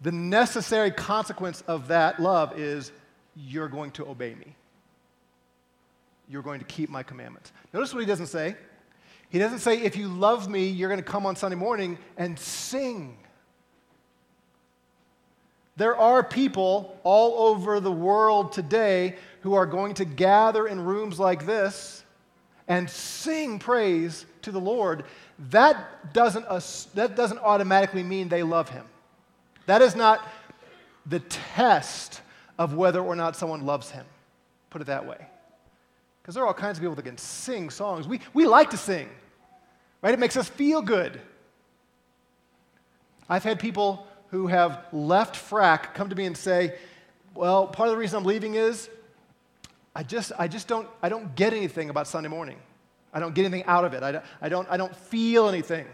the 0.00 0.12
necessary 0.12 0.90
consequence 0.90 1.62
of 1.62 1.88
that 1.88 2.20
love 2.20 2.58
is 2.58 2.92
you're 3.34 3.68
going 3.68 3.90
to 3.92 4.06
obey 4.06 4.34
me. 4.34 4.54
You're 6.28 6.42
going 6.42 6.60
to 6.60 6.66
keep 6.66 6.88
my 6.90 7.02
commandments. 7.02 7.52
Notice 7.72 7.92
what 7.92 8.00
he 8.00 8.06
doesn't 8.06 8.26
say. 8.26 8.56
He 9.30 9.38
doesn't 9.38 9.60
say, 9.60 9.80
if 9.80 9.96
you 9.96 10.08
love 10.08 10.48
me, 10.48 10.68
you're 10.68 10.88
going 10.88 11.02
to 11.02 11.10
come 11.10 11.24
on 11.24 11.36
Sunday 11.36 11.56
morning 11.56 11.98
and 12.16 12.38
sing. 12.38 13.16
There 15.76 15.96
are 15.96 16.22
people 16.22 16.98
all 17.02 17.48
over 17.48 17.80
the 17.80 17.90
world 17.90 18.52
today 18.52 19.16
who 19.40 19.54
are 19.54 19.66
going 19.66 19.94
to 19.94 20.04
gather 20.04 20.66
in 20.66 20.80
rooms 20.80 21.18
like 21.18 21.46
this 21.46 22.04
and 22.68 22.88
sing 22.88 23.58
praise 23.58 24.26
to 24.42 24.52
the 24.52 24.60
Lord. 24.60 25.04
That 25.50 26.12
doesn't, 26.12 26.44
that 26.94 27.16
doesn't 27.16 27.38
automatically 27.38 28.02
mean 28.02 28.28
they 28.28 28.42
love 28.42 28.68
Him. 28.68 28.84
That 29.66 29.82
is 29.82 29.96
not 29.96 30.26
the 31.06 31.20
test 31.20 32.20
of 32.58 32.74
whether 32.74 33.00
or 33.00 33.16
not 33.16 33.34
someone 33.34 33.64
loves 33.64 33.90
Him. 33.90 34.04
Put 34.70 34.82
it 34.82 34.86
that 34.86 35.06
way. 35.06 35.26
Because 36.22 36.34
there 36.36 36.44
are 36.44 36.46
all 36.46 36.54
kinds 36.54 36.78
of 36.78 36.82
people 36.82 36.94
that 36.94 37.04
can 37.04 37.18
sing 37.18 37.68
songs. 37.68 38.06
We, 38.06 38.20
we 38.32 38.46
like 38.46 38.70
to 38.70 38.76
sing, 38.76 39.08
right? 40.02 40.14
It 40.14 40.20
makes 40.20 40.36
us 40.36 40.48
feel 40.48 40.80
good. 40.80 41.20
I've 43.28 43.42
had 43.42 43.58
people 43.58 44.06
who 44.28 44.46
have 44.46 44.84
left 44.92 45.34
frac 45.34 45.94
come 45.94 46.08
to 46.08 46.16
me 46.16 46.26
and 46.26 46.36
say, 46.36 46.76
well, 47.34 47.66
part 47.66 47.88
of 47.88 47.94
the 47.94 47.98
reason 47.98 48.18
I'm 48.18 48.24
leaving 48.24 48.54
is 48.54 48.88
I 49.94 50.02
just, 50.02 50.32
I 50.38 50.48
just 50.48 50.68
don't, 50.68 50.88
I 51.02 51.08
don't 51.08 51.34
get 51.34 51.52
anything 51.52 51.90
about 51.90 52.06
Sunday 52.06 52.28
morning. 52.28 52.58
I 53.12 53.20
don't 53.20 53.34
get 53.34 53.44
anything 53.44 53.64
out 53.64 53.84
of 53.84 53.92
it. 53.92 54.02
I 54.02 54.12
don't, 54.12 54.24
I 54.40 54.48
don't, 54.48 54.68
I 54.70 54.76
don't 54.76 54.94
feel 54.94 55.48
anything. 55.48 55.86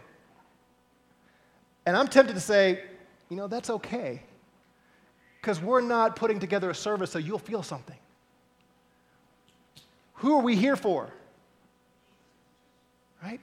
And 1.87 1.97
I'm 1.97 2.07
tempted 2.07 2.35
to 2.35 2.41
say, 2.41 2.83
you 3.29 3.37
know, 3.37 3.49
that's 3.49 3.71
okay. 3.71 4.23
Because 5.41 5.61
we're 5.61 5.81
not 5.81 6.17
putting 6.17 6.39
together 6.39 6.71
a 6.71 6.75
service 6.75 7.11
so 7.11 7.19
you'll 7.19 7.39
feel 7.39 7.63
something. 7.63 7.97
Who 10.19 10.37
are 10.37 10.43
we 10.43 10.57
here 10.57 10.77
for? 10.77 11.11
Right? 13.23 13.41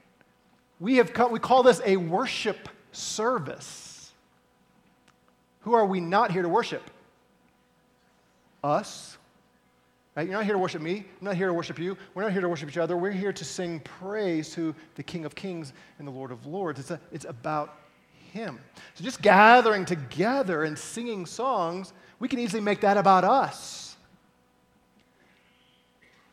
We, 0.80 0.96
have 0.96 1.12
come, 1.12 1.32
we 1.32 1.38
call 1.38 1.62
this 1.62 1.80
a 1.84 1.96
worship 1.96 2.68
service. 2.92 4.12
Who 5.60 5.74
are 5.74 5.86
we 5.86 6.00
not 6.00 6.30
here 6.30 6.42
to 6.42 6.48
worship? 6.48 6.82
Us. 8.62 9.16
Right? 10.14 10.26
You're 10.26 10.36
not 10.36 10.44
here 10.44 10.54
to 10.54 10.58
worship 10.58 10.82
me. 10.82 10.98
I'm 10.98 11.24
not 11.24 11.36
here 11.36 11.46
to 11.46 11.52
worship 11.52 11.78
you. 11.78 11.96
We're 12.14 12.22
not 12.22 12.32
here 12.32 12.40
to 12.40 12.48
worship 12.48 12.68
each 12.68 12.78
other. 12.78 12.96
We're 12.96 13.10
here 13.10 13.32
to 13.32 13.44
sing 13.44 13.80
praise 13.80 14.50
to 14.54 14.74
the 14.94 15.02
King 15.02 15.24
of 15.24 15.34
Kings 15.34 15.72
and 15.98 16.06
the 16.06 16.12
Lord 16.12 16.30
of 16.30 16.46
Lords. 16.46 16.80
It's, 16.80 16.90
a, 16.90 17.00
it's 17.12 17.26
about 17.26 17.78
Him. 18.32 18.58
So 18.94 19.04
just 19.04 19.22
gathering 19.22 19.84
together 19.84 20.64
and 20.64 20.78
singing 20.78 21.26
songs, 21.26 21.92
we 22.18 22.28
can 22.28 22.38
easily 22.38 22.62
make 22.62 22.80
that 22.80 22.96
about 22.96 23.24
us. 23.24 23.85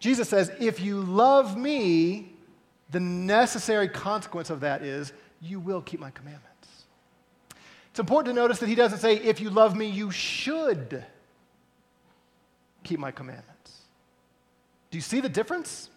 Jesus 0.04 0.28
says, 0.28 0.52
if 0.60 0.82
you 0.82 1.00
love 1.00 1.56
me, 1.56 2.34
the 2.92 3.00
necessary 3.00 3.88
consequence 3.88 4.50
of 4.50 4.60
that 4.60 4.82
is 4.82 5.14
you 5.42 5.62
will 5.62 5.80
keep 5.80 6.02
my 6.02 6.12
commandments. 6.12 6.84
It's 7.90 8.02
important 8.02 8.36
to 8.36 8.42
notice 8.42 8.60
that 8.60 8.68
he 8.68 8.76
doesn't 8.76 9.00
say, 9.00 9.16
if 9.16 9.40
you 9.40 9.50
love 9.50 9.78
me, 9.78 9.86
you 9.86 10.12
should 10.12 11.06
keep 12.84 13.00
my 13.00 13.12
commandments. 13.12 13.80
Do 14.92 14.98
you 14.98 15.02
see 15.02 15.22
the 15.22 15.30
difference? 15.30 15.90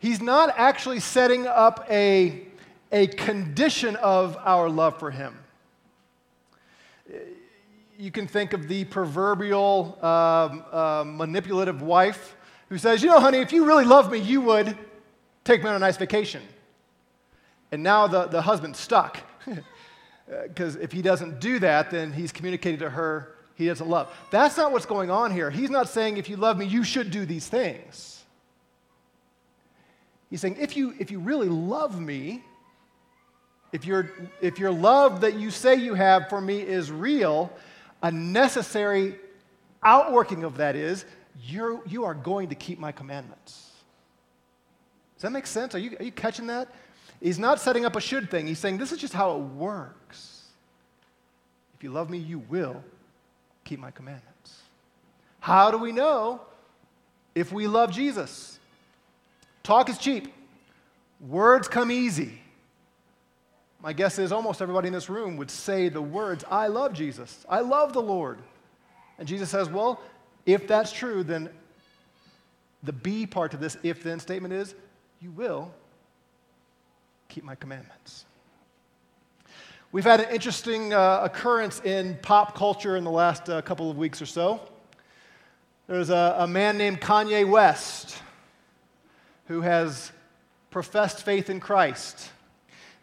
He's 0.00 0.20
not 0.20 0.52
actually 0.56 0.98
setting 0.98 1.46
up 1.46 1.86
a, 1.88 2.48
a 2.90 3.06
condition 3.06 3.94
of 3.94 4.36
our 4.38 4.68
love 4.68 4.98
for 4.98 5.12
him 5.12 5.38
you 8.00 8.10
can 8.10 8.26
think 8.26 8.54
of 8.54 8.66
the 8.66 8.84
proverbial 8.86 9.98
um, 10.02 10.64
uh, 10.72 11.04
manipulative 11.06 11.82
wife 11.82 12.34
who 12.70 12.78
says, 12.78 13.02
You 13.02 13.10
know, 13.10 13.20
honey, 13.20 13.38
if 13.38 13.52
you 13.52 13.66
really 13.66 13.84
love 13.84 14.10
me, 14.10 14.18
you 14.18 14.40
would 14.40 14.76
take 15.44 15.62
me 15.62 15.68
on 15.68 15.76
a 15.76 15.78
nice 15.78 15.98
vacation. 15.98 16.42
And 17.70 17.82
now 17.82 18.06
the, 18.06 18.24
the 18.26 18.42
husband's 18.42 18.78
stuck. 18.78 19.18
Because 20.44 20.76
if 20.76 20.92
he 20.92 21.02
doesn't 21.02 21.40
do 21.40 21.58
that, 21.58 21.90
then 21.90 22.12
he's 22.12 22.30
communicating 22.30 22.78
to 22.78 22.90
her 22.90 23.34
he 23.56 23.66
doesn't 23.66 23.88
love. 23.88 24.16
That's 24.30 24.56
not 24.56 24.70
what's 24.70 24.86
going 24.86 25.10
on 25.10 25.32
here. 25.32 25.50
He's 25.50 25.70
not 25.70 25.88
saying, 25.88 26.18
If 26.18 26.28
you 26.28 26.36
love 26.36 26.56
me, 26.56 26.66
you 26.66 26.84
should 26.84 27.10
do 27.10 27.26
these 27.26 27.48
things. 27.48 28.24
He's 30.30 30.40
saying, 30.40 30.56
If 30.60 30.76
you, 30.76 30.94
if 31.00 31.10
you 31.10 31.18
really 31.18 31.48
love 31.48 32.00
me, 32.00 32.44
if, 33.72 33.84
your 33.84 34.12
if 34.40 34.60
your 34.60 34.70
love 34.70 35.22
that 35.22 35.34
you 35.34 35.50
say 35.50 35.74
you 35.74 35.94
have 35.94 36.28
for 36.28 36.40
me 36.40 36.60
is 36.60 36.92
real, 36.92 37.52
a 38.02 38.10
necessary 38.10 39.16
outworking 39.82 40.44
of 40.44 40.56
that 40.58 40.76
is 40.76 41.04
you're, 41.42 41.80
you 41.86 42.04
are 42.04 42.14
going 42.14 42.48
to 42.48 42.54
keep 42.54 42.78
my 42.78 42.92
commandments. 42.92 43.70
Does 45.16 45.22
that 45.22 45.32
make 45.32 45.46
sense? 45.46 45.74
Are 45.74 45.78
you, 45.78 45.96
are 45.98 46.04
you 46.04 46.12
catching 46.12 46.46
that? 46.48 46.68
He's 47.20 47.38
not 47.38 47.60
setting 47.60 47.84
up 47.84 47.96
a 47.96 48.00
should 48.00 48.30
thing. 48.30 48.46
He's 48.46 48.58
saying 48.58 48.78
this 48.78 48.92
is 48.92 48.98
just 48.98 49.12
how 49.12 49.36
it 49.36 49.40
works. 49.40 50.46
If 51.74 51.84
you 51.84 51.90
love 51.90 52.08
me, 52.10 52.18
you 52.18 52.38
will 52.48 52.82
keep 53.64 53.78
my 53.78 53.90
commandments. 53.90 54.60
How 55.40 55.70
do 55.70 55.78
we 55.78 55.92
know 55.92 56.40
if 57.34 57.52
we 57.52 57.66
love 57.66 57.90
Jesus? 57.90 58.58
Talk 59.62 59.88
is 59.88 59.98
cheap, 59.98 60.32
words 61.20 61.68
come 61.68 61.90
easy. 61.90 62.40
My 63.82 63.92
guess 63.94 64.18
is 64.18 64.30
almost 64.30 64.60
everybody 64.60 64.88
in 64.88 64.92
this 64.92 65.08
room 65.08 65.36
would 65.38 65.50
say 65.50 65.88
the 65.88 66.02
words, 66.02 66.44
I 66.50 66.66
love 66.66 66.92
Jesus. 66.92 67.46
I 67.48 67.60
love 67.60 67.92
the 67.92 68.02
Lord. 68.02 68.38
And 69.18 69.26
Jesus 69.26 69.48
says, 69.48 69.70
Well, 69.70 70.00
if 70.44 70.66
that's 70.68 70.92
true, 70.92 71.22
then 71.22 71.48
the 72.82 72.92
B 72.92 73.26
part 73.26 73.54
of 73.54 73.60
this 73.60 73.76
if 73.82 74.02
then 74.02 74.20
statement 74.20 74.52
is, 74.52 74.74
You 75.20 75.30
will 75.30 75.72
keep 77.28 77.44
my 77.44 77.54
commandments. 77.54 78.26
We've 79.92 80.04
had 80.04 80.20
an 80.20 80.30
interesting 80.30 80.92
uh, 80.92 81.20
occurrence 81.24 81.80
in 81.80 82.16
pop 82.22 82.54
culture 82.54 82.96
in 82.96 83.04
the 83.04 83.10
last 83.10 83.48
uh, 83.48 83.62
couple 83.62 83.90
of 83.90 83.96
weeks 83.96 84.20
or 84.20 84.26
so. 84.26 84.60
There's 85.86 86.10
a, 86.10 86.36
a 86.38 86.46
man 86.46 86.78
named 86.78 87.00
Kanye 87.00 87.48
West 87.48 88.16
who 89.46 89.62
has 89.62 90.12
professed 90.70 91.24
faith 91.24 91.50
in 91.50 91.58
Christ. 91.58 92.30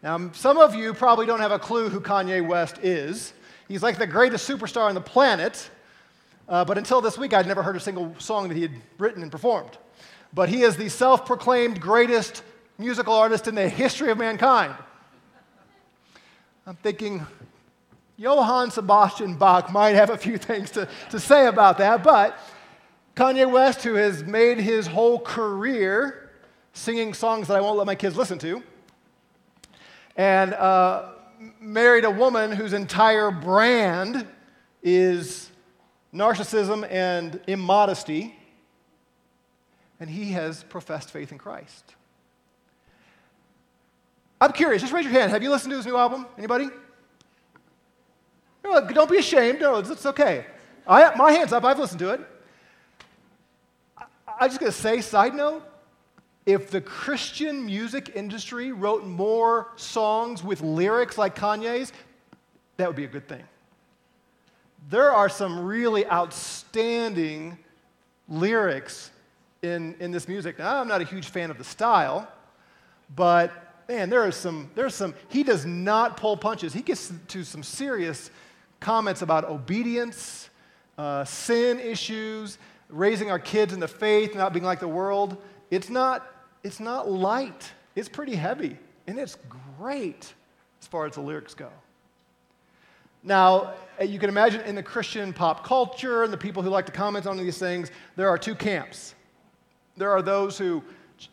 Now, 0.02 0.30
some 0.32 0.58
of 0.58 0.74
you 0.74 0.94
probably 0.94 1.26
don't 1.26 1.40
have 1.40 1.50
a 1.50 1.58
clue 1.58 1.88
who 1.88 2.00
Kanye 2.00 2.46
West 2.46 2.78
is. 2.78 3.32
He's 3.66 3.82
like 3.82 3.98
the 3.98 4.06
greatest 4.06 4.48
superstar 4.48 4.88
on 4.88 4.94
the 4.94 5.00
planet, 5.00 5.68
uh, 6.48 6.64
but 6.64 6.78
until 6.78 7.00
this 7.00 7.18
week, 7.18 7.34
I'd 7.34 7.46
never 7.46 7.62
heard 7.62 7.74
a 7.74 7.80
single 7.80 8.14
song 8.18 8.48
that 8.48 8.54
he 8.54 8.62
had 8.62 8.72
written 8.98 9.22
and 9.22 9.30
performed. 9.30 9.76
But 10.32 10.48
he 10.48 10.62
is 10.62 10.76
the 10.76 10.88
self 10.88 11.26
proclaimed 11.26 11.80
greatest 11.80 12.42
musical 12.78 13.12
artist 13.12 13.48
in 13.48 13.56
the 13.56 13.68
history 13.68 14.10
of 14.10 14.18
mankind. 14.18 14.74
I'm 16.64 16.76
thinking 16.76 17.26
Johann 18.16 18.70
Sebastian 18.70 19.34
Bach 19.34 19.72
might 19.72 19.94
have 19.94 20.10
a 20.10 20.18
few 20.18 20.38
things 20.38 20.70
to, 20.72 20.88
to 21.10 21.18
say 21.18 21.46
about 21.46 21.78
that, 21.78 22.04
but 22.04 22.38
Kanye 23.16 23.50
West, 23.50 23.82
who 23.82 23.94
has 23.94 24.22
made 24.22 24.58
his 24.60 24.86
whole 24.86 25.18
career 25.18 26.30
singing 26.72 27.14
songs 27.14 27.48
that 27.48 27.56
I 27.56 27.60
won't 27.60 27.78
let 27.78 27.86
my 27.86 27.96
kids 27.96 28.16
listen 28.16 28.38
to, 28.40 28.62
and 30.18 30.52
uh, 30.54 31.10
married 31.60 32.04
a 32.04 32.10
woman 32.10 32.50
whose 32.50 32.72
entire 32.72 33.30
brand 33.30 34.26
is 34.82 35.48
narcissism 36.12 36.86
and 36.90 37.40
immodesty, 37.46 38.36
and 40.00 40.10
he 40.10 40.32
has 40.32 40.64
professed 40.64 41.12
faith 41.12 41.30
in 41.30 41.38
Christ. 41.38 41.94
I'm 44.40 44.52
curious, 44.52 44.82
just 44.82 44.92
raise 44.92 45.04
your 45.04 45.14
hand. 45.14 45.30
Have 45.30 45.42
you 45.42 45.50
listened 45.50 45.70
to 45.70 45.76
his 45.76 45.86
new 45.86 45.96
album? 45.96 46.26
Anybody? 46.36 46.68
No, 48.64 48.86
don't 48.88 49.10
be 49.10 49.18
ashamed. 49.18 49.60
No, 49.60 49.76
it's, 49.76 50.04
okay. 50.04 50.46
I, 50.86 51.14
my 51.14 51.30
hand's 51.32 51.52
up. 51.52 51.64
I've 51.64 51.78
listened 51.78 52.00
to 52.00 52.10
it. 52.10 52.20
I, 53.96 54.04
I'm 54.40 54.48
just 54.48 54.60
going 54.60 54.72
to 54.72 54.78
say, 54.78 55.00
side 55.00 55.34
note, 55.34 55.62
if 56.48 56.70
the 56.70 56.80
Christian 56.80 57.66
music 57.66 58.12
industry 58.14 58.72
wrote 58.72 59.04
more 59.04 59.68
songs 59.76 60.42
with 60.42 60.62
lyrics 60.62 61.18
like 61.18 61.36
Kanye's, 61.36 61.92
that 62.78 62.86
would 62.86 62.96
be 62.96 63.04
a 63.04 63.08
good 63.08 63.28
thing. 63.28 63.42
There 64.88 65.12
are 65.12 65.28
some 65.28 65.62
really 65.62 66.06
outstanding 66.06 67.58
lyrics 68.30 69.10
in, 69.60 69.94
in 70.00 70.10
this 70.10 70.26
music. 70.26 70.58
Now, 70.58 70.80
I'm 70.80 70.88
not 70.88 71.02
a 71.02 71.04
huge 71.04 71.28
fan 71.28 71.50
of 71.50 71.58
the 71.58 71.64
style, 71.64 72.26
but 73.14 73.84
man, 73.86 74.08
there 74.08 74.26
is 74.26 74.34
some, 74.34 74.70
there's 74.74 74.94
some, 74.94 75.14
he 75.28 75.42
does 75.42 75.66
not 75.66 76.16
pull 76.16 76.34
punches. 76.34 76.72
He 76.72 76.80
gets 76.80 77.12
to 77.28 77.44
some 77.44 77.62
serious 77.62 78.30
comments 78.80 79.20
about 79.20 79.44
obedience, 79.44 80.48
uh, 80.96 81.26
sin 81.26 81.78
issues, 81.78 82.56
raising 82.88 83.30
our 83.30 83.38
kids 83.38 83.74
in 83.74 83.80
the 83.80 83.88
faith, 83.88 84.34
not 84.34 84.54
being 84.54 84.64
like 84.64 84.80
the 84.80 84.88
world, 84.88 85.36
it's 85.70 85.90
not, 85.90 86.26
it's 86.62 86.80
not 86.80 87.10
light. 87.10 87.70
It's 87.94 88.08
pretty 88.08 88.34
heavy, 88.34 88.76
and 89.06 89.18
it's 89.18 89.36
great 89.78 90.32
as 90.80 90.86
far 90.86 91.06
as 91.06 91.14
the 91.14 91.20
lyrics 91.20 91.54
go. 91.54 91.70
Now, 93.22 93.74
uh, 94.00 94.04
you 94.04 94.18
can 94.18 94.28
imagine 94.28 94.60
in 94.62 94.74
the 94.74 94.82
Christian 94.82 95.32
pop 95.32 95.64
culture 95.64 96.22
and 96.22 96.32
the 96.32 96.36
people 96.36 96.62
who 96.62 96.70
like 96.70 96.86
to 96.86 96.92
comment 96.92 97.26
on 97.26 97.36
these 97.36 97.58
things, 97.58 97.90
there 98.16 98.28
are 98.28 98.38
two 98.38 98.54
camps. 98.54 99.14
There 99.96 100.10
are 100.12 100.22
those 100.22 100.56
who, 100.56 100.84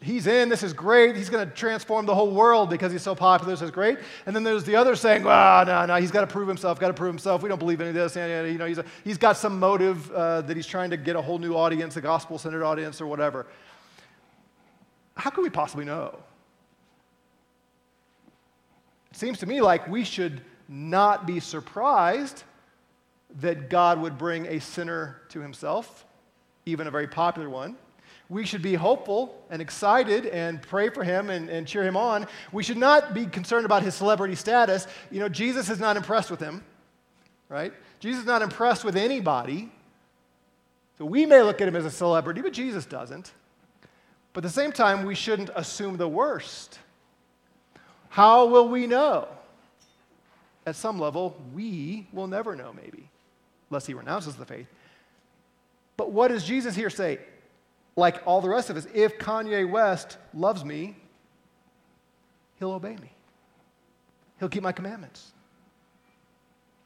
he's 0.02 0.26
in, 0.26 0.50
this 0.50 0.64
is 0.64 0.74
great, 0.74 1.16
he's 1.16 1.30
going 1.30 1.48
to 1.48 1.56
transform 1.56 2.08
the 2.08 2.16
whole 2.16 2.32
world 2.32 2.72
because 2.72 2.92
he's 2.92 3.04
so 3.04 3.14
popular, 3.14 3.54
this 3.54 3.62
is 3.62 3.70
great. 3.70 4.00
And 4.26 4.36
then 4.36 4.44
there's 4.44 4.64
the 4.64 4.76
other 4.76 4.96
saying, 4.96 5.24
well, 5.24 5.66
no, 5.66 5.86
no, 5.86 5.96
he's 5.98 6.10
got 6.10 6.22
to 6.22 6.28
prove 6.28 6.48
himself, 6.48 6.80
got 6.80 6.88
to 6.88 6.94
prove 6.94 7.14
himself, 7.14 7.44
we 7.44 7.50
don't 7.50 7.60
believe 7.60 7.80
any 7.82 7.90
of 7.90 7.96
this. 7.96 8.18
And, 8.18 8.52
you 8.52 8.58
know, 8.58 8.66
he's, 8.66 8.80
a, 8.80 8.86
he's 9.04 9.20
got 9.20 9.38
some 9.38 9.60
motive 9.60 10.12
uh, 10.12 10.42
that 10.42 10.58
he's 10.58 10.68
trying 10.68 10.90
to 10.90 10.98
get 10.98 11.16
a 11.16 11.22
whole 11.22 11.38
new 11.38 11.54
audience, 11.54 11.96
a 11.98 12.02
gospel 12.02 12.40
centered 12.40 12.64
audience 12.64 13.00
or 13.00 13.06
whatever. 13.06 13.46
How 15.16 15.30
can 15.30 15.44
we 15.44 15.50
possibly 15.50 15.86
know? 15.86 16.20
It 19.12 19.18
seems 19.18 19.40
to 19.40 19.46
me 19.46 19.62
like 19.62 19.88
we 19.88 20.04
should 20.04 20.42
not 20.68 21.26
be 21.26 21.40
surprised 21.40 22.44
that 23.40 23.70
God 23.70 24.02
would 24.02 24.18
bring 24.18 24.46
a 24.48 24.60
sinner 24.60 25.22
to 25.30 25.40
himself, 25.40 26.06
even 26.66 26.88
a 26.88 26.92
very 26.92 27.08
popular 27.08 27.50
one. 27.50 27.76
We 28.28 28.46
should 28.46 28.62
be 28.62 28.74
hopeful 28.74 29.40
and 29.50 29.62
excited 29.62 30.26
and 30.26 30.62
pray 30.62 30.90
for 30.90 31.04
him 31.04 31.30
and, 31.30 31.50
and 31.50 31.68
cheer 31.68 31.84
him 31.84 31.96
on. 31.96 32.28
We 32.52 32.64
should 32.64 32.78
not 32.78 33.14
be 33.14 33.26
concerned 33.26 33.66
about 33.66 33.84
his 33.84 33.94
celebrity 33.94 34.36
status. 34.36 34.88
You 35.12 35.20
know, 35.20 35.30
Jesus 35.30 35.70
is 35.70 35.80
not 35.80 35.96
impressed 35.96 36.32
with 36.32 36.40
him, 36.40 36.64
right? 37.50 37.72
Jesus 38.00 38.22
is 38.22 38.28
not 38.28 38.42
impressed 38.42 38.84
with 38.84 38.96
anybody. 38.96 39.72
So 40.98 41.06
we 41.06 41.26
may 41.26 41.42
look 41.42 41.62
at 41.62 41.68
him 41.68 41.76
as 41.76 41.86
a 41.86 41.92
celebrity, 41.92 42.42
but 42.42 42.54
Jesus 42.54 42.86
doesn't. 42.86 43.32
But 44.36 44.44
at 44.44 44.50
the 44.50 44.54
same 44.54 44.74
time, 44.74 45.06
we 45.06 45.16
shouldn't 45.16 45.50
assume 45.56 45.96
the 45.96 46.10
worst. 46.10 46.78
How 48.10 48.48
will 48.48 48.68
we 48.68 48.86
know? 48.86 49.30
At 50.66 50.76
some 50.76 51.00
level, 51.00 51.42
we 51.54 52.06
will 52.12 52.28
never 52.28 52.54
know, 52.54 52.74
maybe, 52.74 53.10
unless 53.70 53.86
he 53.86 53.94
renounces 53.94 54.36
the 54.36 54.46
faith. 54.46 54.68
But 55.96 56.12
what 56.12 56.28
does 56.28 56.44
Jesus 56.44 56.76
here 56.76 56.90
say? 56.90 57.20
Like 57.96 58.24
all 58.26 58.42
the 58.42 58.50
rest 58.50 58.70
of 58.70 58.76
us, 58.76 58.86
if 58.94 59.18
Kanye 59.20 59.70
West 59.72 60.18
loves 60.34 60.66
me, 60.66 60.98
he'll 62.60 62.74
obey 62.74 62.98
me. 62.98 63.12
He'll 64.40 64.50
keep 64.50 64.64
my 64.64 64.74
commandments. 64.74 65.32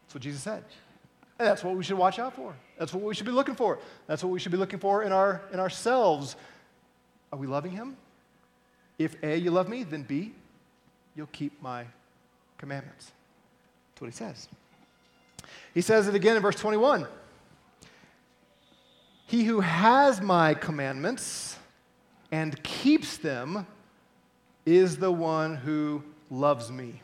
That's 0.04 0.14
what 0.14 0.22
Jesus 0.22 0.44
said. 0.44 0.64
And 1.40 1.48
that's 1.48 1.64
what 1.64 1.76
we 1.76 1.84
should 1.84 1.98
watch 1.98 2.20
out 2.20 2.36
for. 2.36 2.54
That's 2.78 2.94
what 2.94 3.02
we 3.02 3.16
should 3.16 3.26
be 3.26 3.32
looking 3.32 3.56
for. 3.56 3.80
That's 4.06 4.24
what 4.24 4.30
we 4.30 4.40
should 4.40 4.52
be 4.52 4.58
looking 4.60 4.78
for 4.78 5.02
in, 5.02 5.12
our, 5.12 5.42
in 5.52 5.60
ourselves. 5.60 6.36
Are 7.32 7.40
we 7.40 7.48
loving 7.48 7.72
him? 7.72 7.98
If 8.98 9.16
A, 9.24 9.38
you 9.38 9.52
love 9.52 9.70
me, 9.70 9.84
then 9.84 10.04
B, 10.04 10.34
you'll 11.16 11.28
keep 11.28 11.62
my 11.62 11.86
commandments. 12.58 13.12
That's 13.92 14.02
what 14.02 14.08
he 14.08 14.16
says. 14.16 14.48
He 15.74 15.82
says 15.82 16.08
it 16.08 16.16
again 16.16 16.36
in 16.36 16.42
verse 16.42 16.56
21. 16.56 17.08
He 19.28 19.44
who 19.44 19.60
has 19.60 20.22
my 20.22 20.54
commandments 20.54 21.58
and 22.32 22.62
keeps 22.64 23.18
them 23.18 23.66
is 24.66 24.98
the 24.98 25.12
one 25.12 25.56
who 25.56 26.04
loves 26.30 26.72
me. 26.72 27.02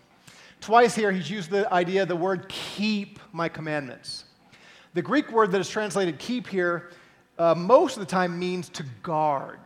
Twice 0.59 0.95
here, 0.95 1.11
he's 1.11 1.29
used 1.29 1.51
the 1.51 1.71
idea, 1.71 2.05
the 2.05 2.15
word 2.15 2.47
keep 2.49 3.19
my 3.31 3.47
commandments. 3.47 4.25
The 4.95 5.01
Greek 5.01 5.31
word 5.31 5.51
that 5.51 5.61
is 5.61 5.69
translated 5.69 6.17
keep 6.17 6.47
here, 6.47 6.89
uh, 7.37 7.53
most 7.53 7.97
of 7.97 7.99
the 7.99 8.09
time 8.09 8.39
means 8.39 8.69
to 8.69 8.83
guard, 9.03 9.59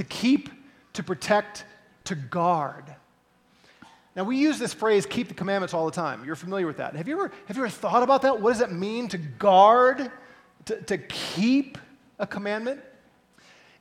to 0.00 0.04
keep, 0.04 0.48
to 0.94 1.02
protect, 1.02 1.66
to 2.04 2.14
guard. 2.14 2.84
Now, 4.16 4.24
we 4.24 4.38
use 4.38 4.58
this 4.58 4.72
phrase, 4.72 5.04
keep 5.04 5.28
the 5.28 5.34
commandments, 5.34 5.74
all 5.74 5.84
the 5.84 5.92
time. 5.92 6.24
You're 6.24 6.36
familiar 6.36 6.66
with 6.66 6.78
that. 6.78 6.96
Have 6.96 7.06
you 7.06 7.20
ever, 7.20 7.30
have 7.44 7.56
you 7.58 7.62
ever 7.62 7.68
thought 7.68 8.02
about 8.02 8.22
that? 8.22 8.40
What 8.40 8.54
does 8.54 8.62
it 8.62 8.72
mean 8.72 9.08
to 9.08 9.18
guard, 9.18 10.10
to, 10.64 10.80
to 10.80 10.96
keep 10.96 11.76
a 12.18 12.26
commandment? 12.26 12.80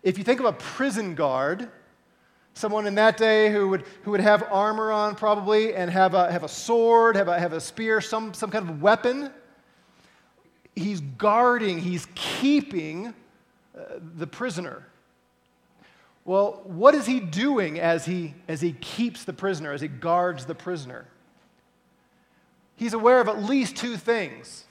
If 0.04 0.18
you 0.18 0.26
think 0.26 0.42
of 0.42 0.46
a 0.46 0.52
prison 0.52 1.16
guard, 1.16 1.70
someone 2.54 2.86
in 2.86 2.96
that 2.96 3.16
day 3.16 3.50
who 3.50 3.70
would, 3.70 3.86
who 4.04 4.12
would 4.12 4.20
have 4.20 4.44
armor 4.52 4.92
on 4.92 5.16
probably 5.16 5.74
and 5.74 5.90
have 5.90 6.16
a, 6.16 6.30
have 6.30 6.44
a 6.44 6.50
sword, 6.50 7.16
have 7.16 7.30
a, 7.30 7.40
have 7.40 7.54
a 7.54 7.62
spear, 7.62 8.02
some, 8.02 8.34
some 8.34 8.52
kind 8.52 8.70
of 8.70 8.82
weapon, 8.82 9.32
he's 10.76 11.00
guarding, 11.00 11.80
he's 11.80 12.08
keeping 12.14 13.14
uh, 13.74 14.00
the 14.18 14.28
prisoner. 14.28 14.86
Well, 16.30 16.62
what 16.64 16.94
is 16.94 17.08
he 17.08 17.20
doing 17.20 17.80
as 17.80 18.06
he, 18.06 18.36
as 18.48 18.62
he 18.62 18.74
keeps 18.74 19.24
the 19.24 19.34
prisoner, 19.34 19.74
as 19.74 19.82
he 19.82 19.88
guards 19.88 20.46
the 20.46 20.54
prisoner? 20.54 21.08
He's 22.76 22.94
aware 22.94 23.20
of 23.20 23.28
at 23.28 23.42
least 23.42 23.76
two 23.76 23.98
things. 23.98 24.66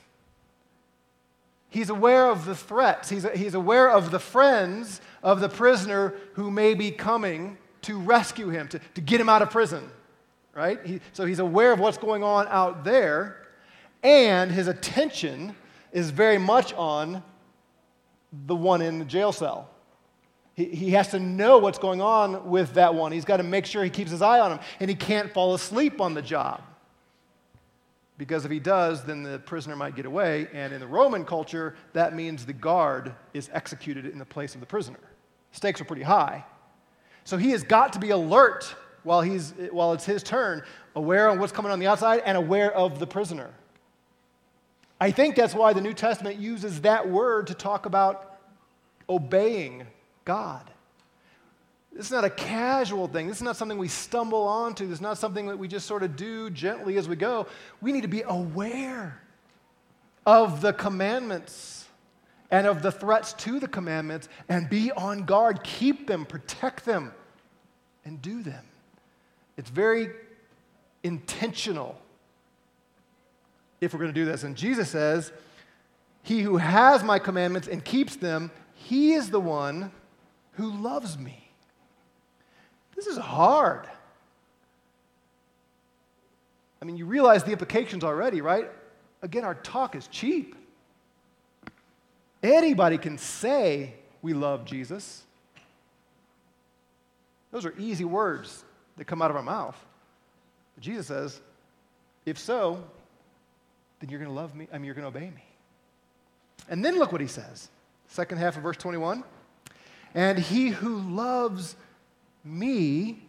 He's 1.69 1.91
aware 1.91 2.31
of 2.31 2.45
the 2.45 2.55
threats. 2.55 3.11
He's, 3.11 3.27
he's 3.35 3.55
aware 3.55 3.91
of 3.91 4.13
the 4.13 4.21
friends 4.21 5.01
of 5.21 5.41
the 5.41 5.49
prisoner 5.49 6.15
who 6.35 6.49
may 6.49 6.75
be 6.75 6.93
coming 6.93 7.59
to 7.83 7.99
rescue 7.99 8.51
him, 8.51 8.69
to, 8.69 8.79
to 8.95 9.01
get 9.01 9.21
him 9.21 9.29
out 9.29 9.43
of 9.43 9.51
prison, 9.51 9.91
right? 10.55 10.79
He, 10.87 11.01
so 11.13 11.27
he's 11.27 11.41
aware 11.41 11.73
of 11.73 11.81
what's 11.81 11.99
going 11.99 12.23
on 12.23 12.47
out 12.51 12.85
there, 12.85 13.49
and 14.05 14.53
his 14.53 14.69
attention 14.69 15.57
is 15.91 16.11
very 16.11 16.39
much 16.39 16.73
on 16.75 17.21
the 18.47 18.55
one 18.55 18.81
in 18.81 19.01
the 19.01 19.05
jail 19.05 19.33
cell. 19.33 19.71
He, 20.59 20.65
he 20.65 20.91
has 20.91 21.07
to 21.13 21.21
know 21.21 21.59
what's 21.59 21.79
going 21.79 22.01
on 22.01 22.51
with 22.51 22.75
that 22.75 22.93
one. 22.93 23.13
He's 23.13 23.25
got 23.25 23.37
to 23.37 23.45
make 23.45 23.65
sure 23.65 23.85
he 23.85 23.91
keeps 23.91 24.11
his 24.11 24.21
eye 24.21 24.41
on 24.41 24.51
him. 24.51 24.59
And 24.81 24.91
he 24.91 24.97
can't 24.97 25.33
fall 25.33 25.55
asleep 25.55 26.01
on 26.01 26.15
the 26.15 26.23
job. 26.23 26.63
Because 28.19 28.45
if 28.45 28.51
he 28.51 28.59
does, 28.59 29.05
then 29.05 29.23
the 29.23 29.39
prisoner 29.39 29.77
might 29.77 29.95
get 29.95 30.05
away. 30.05 30.49
And 30.53 30.73
in 30.73 30.81
the 30.81 30.87
Roman 30.89 31.25
culture, 31.25 31.77
that 31.93 32.13
means 32.13 32.45
the 32.45 32.53
guard 32.53 33.15
is 33.35 33.49
executed 33.53 34.05
in 34.05 34.19
the 34.19 34.25
place 34.25 34.55
of 34.57 34.61
the 34.61 34.67
prisoner. 34.67 34.99
Stakes 35.53 35.81
are 35.81 35.85
pretty 35.85 36.03
high. 36.03 36.45
So 37.23 37.37
he 37.37 37.51
has 37.53 37.63
got 37.63 37.93
to 37.93 38.01
be 38.01 38.11
alert 38.11 38.75
while, 39.05 39.21
he's, 39.21 39.55
while 39.71 39.93
it's 39.93 40.05
his 40.05 40.25
turn, 40.25 40.65
aware 40.97 41.29
of 41.29 41.39
what's 41.39 41.53
coming 41.53 41.71
on 41.71 41.79
the 41.79 41.87
outside 41.87 42.23
and 42.27 42.37
aware 42.37 42.73
of 42.73 42.99
the 42.99 43.07
prisoner. 43.07 43.51
I 45.01 45.13
think 45.13 45.37
that's 45.37 45.55
why 45.55 45.73
the 45.73 45.81
New 45.81 45.95
Testament 45.95 46.41
uses 46.41 46.81
that 46.81 47.09
word 47.09 47.47
to 47.47 47.55
talk 47.55 47.87
about 47.87 48.41
obeying 49.09 49.87
God. 50.29 50.71
This 51.91 52.05
is 52.05 52.13
not 52.13 52.23
a 52.23 52.29
casual 52.31 53.09
thing. 53.09 53.29
This 53.29 53.39
is 53.39 53.43
not 53.43 53.57
something 53.57 53.79
we 53.79 53.89
stumble 53.89 54.47
onto. 54.47 54.87
This 54.87 54.97
is 54.97 55.01
not 55.01 55.17
something 55.17 55.47
that 55.47 55.59
we 55.59 55.69
just 55.69 55.87
sort 55.87 56.03
of 56.03 56.17
do 56.17 56.51
gently 56.51 56.99
as 56.99 57.09
we 57.09 57.17
go. 57.17 57.47
We 57.81 57.93
need 57.93 58.03
to 58.03 58.09
be 58.09 58.21
aware 58.27 59.23
of 60.27 60.61
the 60.61 60.75
commandments 60.75 61.87
and 62.51 62.67
of 62.67 62.83
the 62.83 62.93
threats 62.93 63.33
to 63.45 63.59
the 63.59 63.69
commandments 63.69 64.29
and 64.51 64.69
be 64.69 64.93
on 64.93 65.25
guard. 65.25 65.65
Keep 65.65 66.07
them, 66.07 66.27
protect 66.27 66.85
them, 66.85 67.15
and 68.05 68.21
do 68.21 68.43
them. 68.43 68.67
It's 69.57 69.71
very 69.71 70.11
intentional 71.03 71.99
if 73.81 73.95
we're 73.95 74.01
going 74.01 74.13
to 74.13 74.21
do 74.21 74.27
this. 74.27 74.45
And 74.45 74.55
Jesus 74.55 74.91
says, 74.91 75.33
He 76.23 76.43
who 76.43 76.59
has 76.59 77.03
my 77.03 77.19
commandments 77.19 77.67
and 77.67 77.83
keeps 77.83 78.15
them, 78.15 78.51
he 78.75 79.15
is 79.15 79.31
the 79.31 79.41
one 79.41 79.91
who 80.59 80.73
loves 80.73 81.17
me. 81.17 81.49
This 82.97 83.07
is 83.07 83.17
hard. 83.17 83.89
I 86.83 86.85
mean, 86.85 86.97
you 86.97 87.07
realize 87.07 87.45
the 87.45 87.53
implications 87.53 88.03
already, 88.03 88.41
right? 88.41 88.69
Again, 89.23 89.45
our 89.45 89.55
talk 89.55 89.95
is 89.95 90.09
cheap. 90.09 90.57
Anybody 92.43 92.99
can 92.99 93.19
say 93.19 93.95
we 94.21 94.35
love 94.35 94.65
Jesus. 94.65 95.23
Those 97.53 97.65
are 97.65 97.75
easy 97.79 98.05
words 98.05 98.65
that 98.97 99.05
come 99.05 99.23
out 99.23 99.31
of 99.31 99.37
our 99.37 99.43
mouth. 99.45 99.77
But 100.75 100.83
Jesus 100.83 101.07
says, 101.07 101.41
if 102.27 102.37
so, 102.37 102.83
then 104.01 104.11
you're 104.11 104.19
going 104.19 104.31
to 104.31 104.35
love 104.35 104.57
me. 104.57 104.67
I 104.73 104.79
mean, 104.79 104.87
you're 104.87 104.95
going 104.97 105.11
to 105.11 105.17
obey 105.17 105.31
me. 105.31 105.45
And 106.69 106.85
then 106.85 106.99
look 106.99 107.13
what 107.13 107.21
he 107.21 107.29
says. 107.29 107.69
Second 108.09 108.39
half 108.39 108.57
of 108.57 108.65
verse 108.65 108.77
21. 108.77 109.23
And 110.15 110.39
he 110.39 110.69
who 110.69 110.99
loves 110.99 111.77
me 112.45 113.23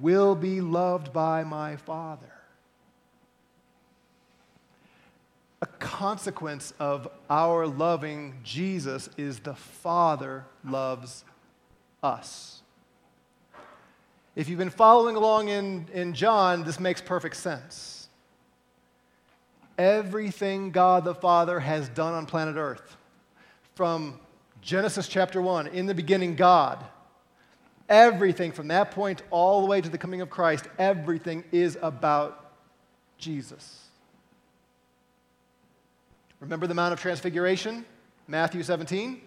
will 0.00 0.34
be 0.34 0.60
loved 0.60 1.12
by 1.12 1.44
my 1.44 1.76
Father. 1.76 2.32
A 5.62 5.66
consequence 5.66 6.72
of 6.80 7.06
our 7.28 7.66
loving 7.66 8.40
Jesus 8.42 9.10
is 9.18 9.40
the 9.40 9.54
Father 9.54 10.46
loves 10.64 11.24
us. 12.02 12.62
If 14.34 14.48
you've 14.48 14.58
been 14.58 14.70
following 14.70 15.16
along 15.16 15.48
in, 15.48 15.86
in 15.92 16.14
John, 16.14 16.64
this 16.64 16.80
makes 16.80 17.02
perfect 17.02 17.36
sense. 17.36 18.08
Everything 19.76 20.70
God 20.70 21.04
the 21.04 21.14
Father 21.14 21.60
has 21.60 21.88
done 21.90 22.14
on 22.14 22.24
planet 22.24 22.56
Earth 22.56 22.96
from 23.74 24.18
Genesis 24.62 25.08
chapter 25.08 25.40
1, 25.40 25.68
in 25.68 25.86
the 25.86 25.94
beginning, 25.94 26.36
God. 26.36 26.84
Everything 27.88 28.52
from 28.52 28.68
that 28.68 28.92
point 28.92 29.22
all 29.30 29.62
the 29.62 29.66
way 29.66 29.80
to 29.80 29.88
the 29.88 29.98
coming 29.98 30.20
of 30.20 30.30
Christ, 30.30 30.66
everything 30.78 31.44
is 31.50 31.76
about 31.82 32.52
Jesus. 33.18 33.86
Remember 36.40 36.66
the 36.66 36.74
Mount 36.74 36.92
of 36.92 37.00
Transfiguration? 37.00 37.84
Matthew 38.28 38.62
17? 38.62 39.20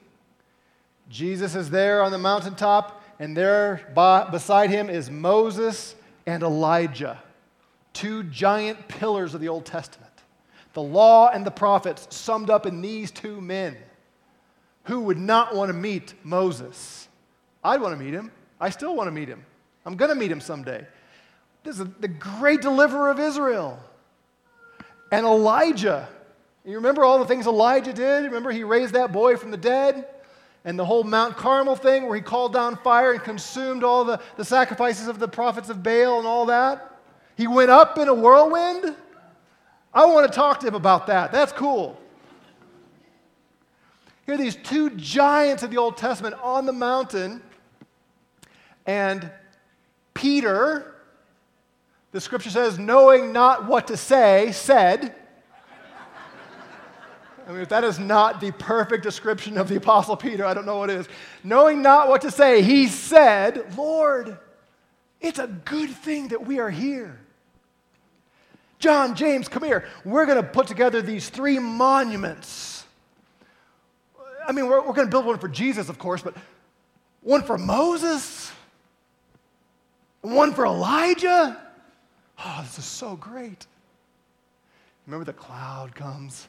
Jesus 1.10 1.56
is 1.56 1.70
there 1.70 2.02
on 2.02 2.12
the 2.12 2.18
mountaintop, 2.18 3.04
and 3.20 3.36
there 3.36 3.92
by, 3.94 4.30
beside 4.30 4.70
him 4.70 4.90
is 4.90 5.12
Moses 5.12 5.96
and 6.26 6.42
Elijah, 6.42 7.22
two 7.92 8.24
giant 8.24 8.88
pillars 8.88 9.34
of 9.34 9.42
the 9.42 9.50
Old 9.50 9.66
Testament. 9.66 10.12
The 10.74 10.82
law 10.82 11.30
and 11.30 11.46
the 11.46 11.52
prophets 11.52 12.08
summed 12.16 12.50
up 12.50 12.66
in 12.66 12.82
these 12.82 13.12
two 13.12 13.42
men. 13.42 13.78
Who 14.86 15.02
would 15.02 15.18
not 15.18 15.56
want 15.56 15.70
to 15.70 15.74
meet 15.74 16.14
Moses? 16.24 17.08
I'd 17.64 17.82
want 17.82 17.98
to 17.98 18.04
meet 18.04 18.14
him. 18.14 18.32
I 18.60 18.70
still 18.70 18.96
want 18.96 19.08
to 19.08 19.12
meet 19.12 19.30
him. 19.30 19.46
I'm 19.86 19.96
going 19.96 20.10
to 20.10 20.16
meet 20.16 20.32
him 20.32 20.42
someday. 20.42 20.86
This 21.64 21.80
is 21.80 21.88
the 22.00 22.08
great 22.08 22.62
deliverer 22.62 23.10
of 23.10 23.20
Israel. 23.20 23.80
And 25.12 25.26
Elijah. 25.26 26.10
You 26.66 26.76
remember 26.76 27.04
all 27.04 27.20
the 27.20 27.26
things 27.26 27.48
Elijah 27.48 27.94
did? 27.94 28.26
Remember 28.26 28.52
he 28.52 28.64
raised 28.64 28.94
that 28.94 29.12
boy 29.12 29.38
from 29.38 29.52
the 29.52 29.58
dead? 29.58 30.08
And 30.66 30.80
the 30.80 30.86
whole 30.86 31.04
Mount 31.04 31.36
Carmel 31.36 31.76
thing 31.76 32.08
where 32.08 32.16
he 32.16 32.22
called 32.22 32.54
down 32.54 32.78
fire 32.78 33.12
and 33.12 33.22
consumed 33.22 33.84
all 33.84 34.06
the, 34.06 34.22
the 34.38 34.46
sacrifices 34.46 35.08
of 35.08 35.20
the 35.20 35.28
prophets 35.28 35.70
of 35.70 35.84
Baal 35.84 36.20
and 36.20 36.28
all 36.28 36.46
that? 36.48 37.00
He 37.36 37.48
went 37.48 37.70
up 37.70 37.98
in 37.98 38.08
a 38.08 38.14
whirlwind? 38.14 38.96
I 39.94 40.06
want 40.06 40.32
to 40.32 40.34
talk 40.34 40.60
to 40.62 40.68
him 40.68 40.76
about 40.76 41.08
that. 41.08 41.32
That's 41.32 41.52
cool. 41.52 42.00
Here 44.26 44.36
are 44.36 44.38
these 44.38 44.56
two 44.56 44.90
giants 44.92 45.64
of 45.64 45.72
the 45.72 45.78
Old 45.78 45.98
Testament 45.98 46.36
on 46.42 46.66
the 46.66 46.74
mountain, 46.74 47.42
and 48.86 49.30
Peter, 50.14 50.96
the 52.12 52.22
scripture 52.22 52.50
says, 52.50 52.80
knowing 52.80 53.34
not 53.34 53.68
what 53.68 53.88
to 53.88 53.98
say, 53.98 54.52
said, 54.54 55.16
I 57.46 57.52
mean, 57.52 57.60
if 57.60 57.70
that 57.70 57.84
is 57.84 58.00
not 58.00 58.40
the 58.40 58.52
perfect 58.52 59.04
description 59.04 59.58
of 59.58 59.68
the 59.68 59.76
Apostle 59.76 60.16
Peter, 60.16 60.46
I 60.46 60.54
don't 60.54 60.66
know 60.66 60.78
what 60.78 60.90
is. 60.90 61.10
Knowing 61.44 61.82
not 61.82 62.08
what 62.08 62.22
to 62.22 62.32
say, 62.32 62.62
he 62.62 62.88
said, 62.88 63.76
Lord, 63.78 64.38
it's 65.20 65.40
a 65.40 65.48
good 65.48 65.90
thing 65.90 66.30
that 66.30 66.46
we 66.46 66.60
are 66.60 66.70
here. 66.70 67.20
John, 68.80 69.16
James, 69.16 69.50
come 69.50 69.64
here. 69.64 69.86
We're 70.06 70.26
going 70.26 70.42
to 70.42 70.48
put 70.48 70.68
together 70.68 71.02
these 71.02 71.28
three 71.30 71.60
monuments. 71.60 72.73
I 74.48 74.52
mean, 74.52 74.68
we're, 74.68 74.82
we're 74.82 74.94
going 74.94 75.08
to 75.08 75.12
build 75.12 75.26
one 75.26 75.40
for 75.40 75.48
Jesus, 75.48 75.90
of 75.90 75.98
course, 75.98 76.22
but 76.22 76.36
one 77.22 77.44
for 77.44 77.58
Moses, 77.58 78.52
one 80.22 80.54
for 80.54 80.66
Elijah. 80.66 81.60
Oh, 82.44 82.60
this 82.64 82.80
is 82.80 82.86
so 82.86 83.16
great. 83.16 83.66
Remember 85.06 85.26
the 85.26 85.34
cloud 85.34 85.96
comes? 85.96 86.48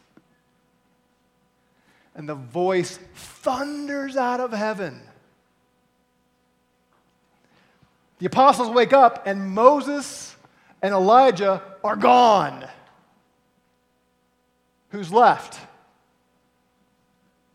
and 2.15 2.29
the 2.29 2.35
voice 2.35 2.99
thunders 3.15 4.17
out 4.17 4.41
of 4.41 4.53
heaven. 4.53 5.01
The 8.19 8.27
apostles 8.27 8.71
wake 8.71 8.93
up, 8.93 9.27
and 9.27 9.51
Moses 9.51 10.37
and 10.81 10.95
Elijah 10.95 11.63
are 11.83 11.97
gone. 11.97 12.67
Who's 14.91 15.13
left? 15.13 15.59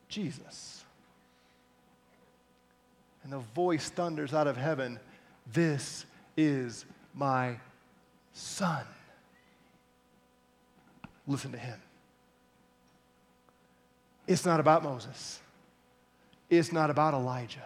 Jesus. 0.10 0.84
And 3.24 3.32
the 3.32 3.40
voice 3.40 3.90
thunders 3.90 4.34
out 4.34 4.48
of 4.48 4.58
heaven 4.58 5.00
This 5.52 6.06
is 6.36 6.86
my 7.14 7.58
son. 8.34 8.84
Listen 11.28 11.52
to 11.52 11.58
him. 11.58 11.80
It's 14.28 14.46
not 14.46 14.60
about 14.60 14.84
Moses. 14.84 15.40
It's 16.50 16.72
not 16.72 16.90
about 16.90 17.14
Elijah. 17.14 17.66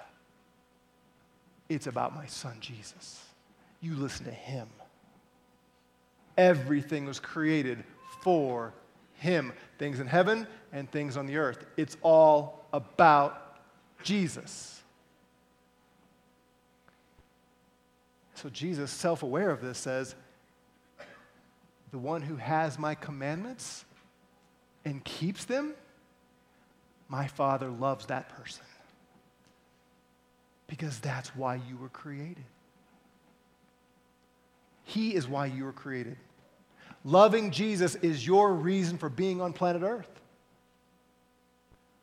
It's 1.69 1.87
about 1.87 2.15
my 2.15 2.25
son 2.25 2.57
Jesus. 2.59 3.25
You 3.81 3.95
listen 3.95 4.25
to 4.25 4.31
him. 4.31 4.67
Everything 6.37 7.05
was 7.05 7.19
created 7.19 7.83
for 8.21 8.73
him 9.23 9.53
things 9.79 9.99
in 9.99 10.07
heaven 10.07 10.45
and 10.71 10.91
things 10.91 11.17
on 11.17 11.25
the 11.25 11.37
earth. 11.37 11.65
It's 11.77 11.97
all 12.03 12.65
about 12.71 13.57
Jesus. 14.03 14.81
So 18.35 18.49
Jesus, 18.49 18.91
self 18.91 19.23
aware 19.23 19.49
of 19.49 19.61
this, 19.61 19.77
says, 19.77 20.15
The 21.91 21.97
one 21.97 22.21
who 22.21 22.35
has 22.35 22.77
my 22.77 22.93
commandments 22.93 23.85
and 24.85 25.03
keeps 25.03 25.45
them 25.45 25.73
my 27.07 27.27
Father 27.27 27.69
loves 27.69 28.07
that 28.07 28.29
person 28.29 28.65
because 30.67 30.99
that's 30.99 31.35
why 31.35 31.61
you 31.69 31.77
were 31.77 31.89
created. 31.89 32.43
He 34.83 35.15
is 35.15 35.27
why 35.27 35.45
you 35.45 35.63
were 35.63 35.71
created. 35.71 36.17
Loving 37.03 37.51
Jesus 37.51 37.95
is 37.95 38.25
your 38.25 38.53
reason 38.53 38.97
for 38.97 39.09
being 39.09 39.41
on 39.41 39.53
planet 39.53 39.81
Earth. 39.83 40.07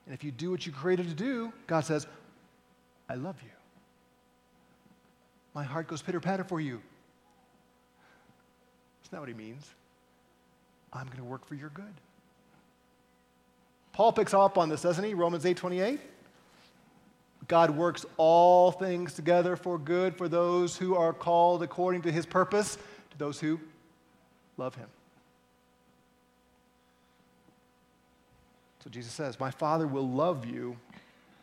And 0.06 0.14
if 0.14 0.24
you 0.24 0.30
do 0.30 0.50
what 0.50 0.66
you 0.66 0.72
created 0.72 1.08
to 1.08 1.14
do, 1.14 1.52
God 1.66 1.84
says, 1.84 2.06
I 3.08 3.14
love 3.14 3.36
you. 3.42 3.50
My 5.54 5.64
heart 5.64 5.88
goes 5.88 6.02
pitter 6.02 6.20
patter 6.20 6.44
for 6.44 6.60
you. 6.60 6.80
Not 9.12 9.16
that 9.16 9.20
what 9.20 9.28
he 9.28 9.34
means. 9.34 9.68
I'm 10.92 11.06
going 11.06 11.18
to 11.18 11.24
work 11.24 11.44
for 11.44 11.56
your 11.56 11.70
good. 11.70 11.92
Paul 13.92 14.12
picks 14.12 14.32
up 14.32 14.56
on 14.56 14.68
this, 14.68 14.82
doesn't 14.82 15.02
he? 15.02 15.14
Romans 15.14 15.44
8 15.44 15.56
28. 15.56 16.00
God 17.48 17.70
works 17.70 18.06
all 18.16 18.70
things 18.70 19.14
together 19.14 19.56
for 19.56 19.78
good 19.78 20.16
for 20.16 20.28
those 20.28 20.76
who 20.76 20.94
are 20.94 21.12
called 21.12 21.64
according 21.64 22.02
to 22.02 22.12
his 22.12 22.24
purpose, 22.24 22.76
to 23.10 23.18
those 23.18 23.40
who 23.40 23.58
love 24.56 24.74
him. 24.74 24.88
So 28.82 28.90
Jesus 28.90 29.12
says, 29.12 29.38
My 29.38 29.50
Father 29.50 29.86
will 29.86 30.08
love 30.08 30.46
you 30.46 30.76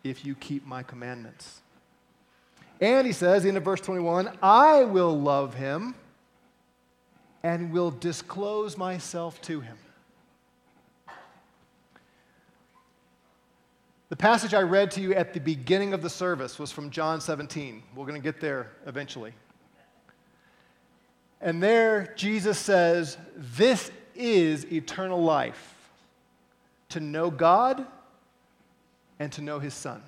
if 0.04 0.26
you 0.26 0.36
keep 0.36 0.66
my 0.66 0.84
commandments. 0.84 1.62
And 2.80 3.08
he 3.08 3.14
says 3.14 3.46
in 3.46 3.58
verse 3.60 3.82
21, 3.82 4.38
I 4.42 4.84
will 4.84 5.20
love 5.20 5.56
him 5.56 5.96
and 7.44 7.72
will 7.72 7.92
disclose 7.92 8.78
myself 8.78 9.42
to 9.44 9.62
him. 9.62 9.78
The 14.10 14.16
passage 14.16 14.54
I 14.54 14.62
read 14.62 14.92
to 14.92 15.02
you 15.02 15.14
at 15.14 15.34
the 15.34 15.40
beginning 15.40 15.94
of 15.94 16.02
the 16.02 16.10
service 16.10 16.58
was 16.58 16.72
from 16.72 16.90
John 16.92 17.20
17. 17.20 17.84
We're 17.94 18.06
going 18.06 18.20
to 18.20 18.24
get 18.24 18.40
there 18.40 18.72
eventually. 18.86 19.34
And 21.42 21.62
there, 21.62 22.14
Jesus 22.16 22.58
says, 22.58 23.18
This 23.36 23.92
is 24.16 24.66
eternal 24.72 25.22
life 25.22 25.76
to 26.90 27.00
know 27.00 27.30
God 27.30 27.86
and 29.20 29.32
to 29.34 29.42
know 29.42 29.60
His 29.60 29.74
Son. 29.74 30.02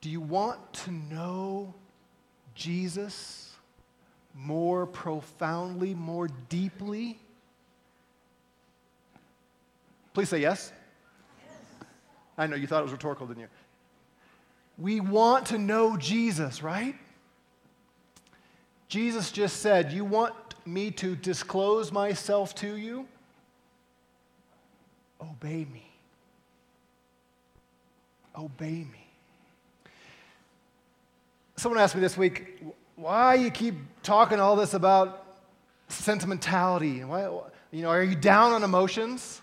Do 0.00 0.10
you 0.10 0.20
want 0.20 0.72
to 0.72 0.90
know 0.90 1.74
Jesus 2.54 3.52
more 4.34 4.86
profoundly, 4.86 5.94
more 5.94 6.28
deeply? 6.48 7.18
Please 10.12 10.28
say 10.28 10.40
yes. 10.40 10.72
yes. 11.38 11.56
I 12.36 12.46
know 12.46 12.56
you 12.56 12.66
thought 12.66 12.80
it 12.80 12.84
was 12.84 12.92
rhetorical, 12.92 13.26
didn't 13.26 13.42
you? 13.42 13.48
We 14.82 14.98
want 14.98 15.46
to 15.46 15.58
know 15.58 15.96
Jesus, 15.96 16.60
right? 16.60 16.96
Jesus 18.88 19.30
just 19.30 19.58
said, 19.58 19.92
You 19.92 20.04
want 20.04 20.34
me 20.66 20.90
to 20.90 21.14
disclose 21.14 21.92
myself 21.92 22.52
to 22.56 22.76
you? 22.76 23.06
Obey 25.20 25.68
me. 25.72 25.88
Obey 28.36 28.84
me. 28.90 29.06
Someone 31.54 31.80
asked 31.80 31.94
me 31.94 32.00
this 32.00 32.16
week, 32.16 32.64
why 32.96 33.34
you 33.34 33.52
keep 33.52 33.76
talking 34.02 34.40
all 34.40 34.56
this 34.56 34.74
about 34.74 35.24
sentimentality? 35.86 37.04
Why, 37.04 37.30
you 37.70 37.82
know, 37.82 37.88
are 37.88 38.02
you 38.02 38.16
down 38.16 38.50
on 38.50 38.64
emotions? 38.64 39.42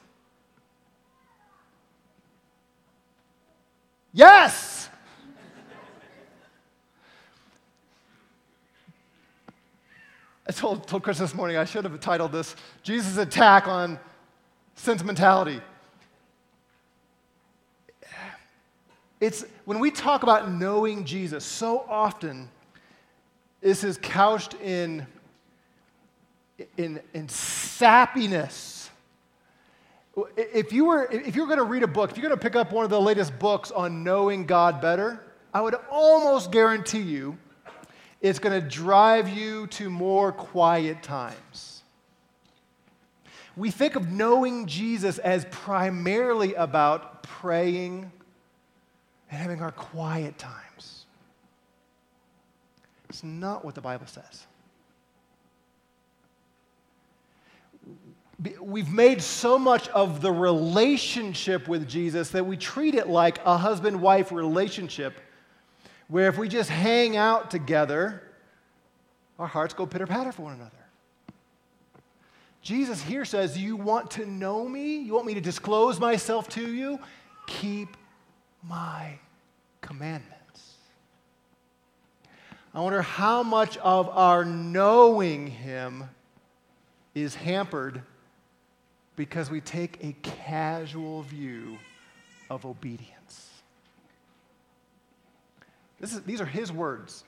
Yes! 4.11 4.78
I 10.49 10.51
told, 10.51 10.87
told 10.87 11.03
Chris 11.03 11.19
this 11.19 11.35
morning 11.35 11.57
I 11.57 11.65
should 11.65 11.83
have 11.83 11.99
titled 11.99 12.31
this 12.31 12.55
Jesus' 12.81 13.17
attack 13.17 13.67
on 13.67 13.99
sentimentality. 14.73 15.61
It's 19.19 19.45
when 19.65 19.77
we 19.77 19.91
talk 19.91 20.23
about 20.23 20.51
knowing 20.51 21.05
Jesus, 21.05 21.45
so 21.45 21.85
often 21.87 22.49
this 23.61 23.83
is 23.83 23.99
couched 24.01 24.55
in, 24.55 25.05
in, 26.77 26.99
in 27.13 27.27
sappiness. 27.27 28.89
If 30.35 30.73
you 30.73 30.85
were, 30.85 31.11
if 31.11 31.35
you 31.35 31.43
were 31.43 31.47
going 31.47 31.59
to 31.59 31.63
read 31.63 31.83
a 31.83 31.87
book, 31.87 32.09
if 32.09 32.17
you're 32.17 32.27
going 32.27 32.39
to 32.39 32.43
pick 32.43 32.55
up 32.55 32.71
one 32.71 32.83
of 32.83 32.89
the 32.89 32.99
latest 32.99 33.37
books 33.37 33.69
on 33.69 34.03
knowing 34.03 34.47
God 34.47 34.81
better, 34.81 35.21
I 35.53 35.61
would 35.61 35.75
almost 35.91 36.51
guarantee 36.51 37.01
you 37.01 37.37
it's 38.21 38.39
going 38.39 38.61
to 38.61 38.67
drive 38.67 39.29
you 39.29 39.67
to 39.67 39.89
more 39.89 40.31
quiet 40.31 41.01
times. 41.03 41.83
We 43.55 43.71
think 43.71 43.95
of 43.95 44.09
knowing 44.11 44.67
Jesus 44.67 45.17
as 45.17 45.45
primarily 45.51 46.53
about 46.53 47.23
praying 47.23 48.11
and 49.29 49.41
having 49.41 49.61
our 49.61 49.71
quiet 49.71 50.37
times. 50.37 51.05
It's 53.09 53.23
not 53.23 53.65
what 53.65 53.75
the 53.75 53.81
Bible 53.81 54.05
says. 54.05 54.45
We've 58.61 58.89
made 58.89 59.21
so 59.21 59.59
much 59.59 59.89
of 59.89 60.21
the 60.21 60.31
relationship 60.31 61.67
with 61.67 61.89
Jesus 61.89 62.29
that 62.29 62.45
we 62.45 62.55
treat 62.55 62.95
it 62.95 63.09
like 63.09 63.39
a 63.45 63.57
husband 63.57 64.01
wife 64.01 64.31
relationship, 64.31 65.19
where 66.09 66.27
if 66.27 66.37
we 66.37 66.49
just 66.49 66.69
hang 66.69 67.15
out 67.15 67.49
together, 67.49 68.21
our 69.37 69.47
hearts 69.47 69.73
go 69.73 69.85
pitter 69.85 70.07
patter 70.07 70.31
for 70.31 70.41
one 70.41 70.53
another. 70.53 70.71
Jesus 72.61 73.01
here 73.01 73.23
says, 73.23 73.57
You 73.57 73.77
want 73.77 74.11
to 74.11 74.25
know 74.25 74.67
me? 74.67 74.97
You 74.97 75.13
want 75.13 75.25
me 75.27 75.35
to 75.35 75.41
disclose 75.41 75.99
myself 75.99 76.49
to 76.49 76.73
you? 76.73 76.99
Keep 77.47 77.95
my 78.67 79.17
commandments. 79.81 80.75
I 82.73 82.81
wonder 82.81 83.01
how 83.01 83.43
much 83.43 83.77
of 83.77 84.09
our 84.09 84.43
knowing 84.43 85.47
Him 85.47 86.03
is 87.15 87.33
hampered 87.35 88.01
because 89.15 89.49
we 89.49 89.61
take 89.61 90.03
a 90.03 90.15
casual 90.21 91.23
view 91.23 91.77
of 92.49 92.65
obedience. 92.65 93.18
Is, 96.01 96.21
these 96.21 96.41
are 96.41 96.45
His 96.45 96.71
words. 96.71 97.23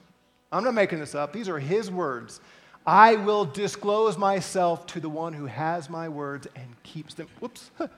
I'm 0.51 0.63
not 0.63 0.73
making 0.73 0.99
this 0.99 1.15
up. 1.15 1.33
These 1.33 1.49
are 1.49 1.59
His 1.59 1.89
words. 1.91 2.39
I 2.85 3.15
will 3.15 3.45
disclose 3.45 4.17
myself 4.17 4.85
to 4.87 4.99
the 4.99 5.09
one 5.09 5.33
who 5.33 5.45
has 5.45 5.89
my 5.89 6.09
words 6.09 6.47
and 6.55 6.81
keeps 6.83 7.13
them. 7.13 7.27
Whoops. 7.39 7.69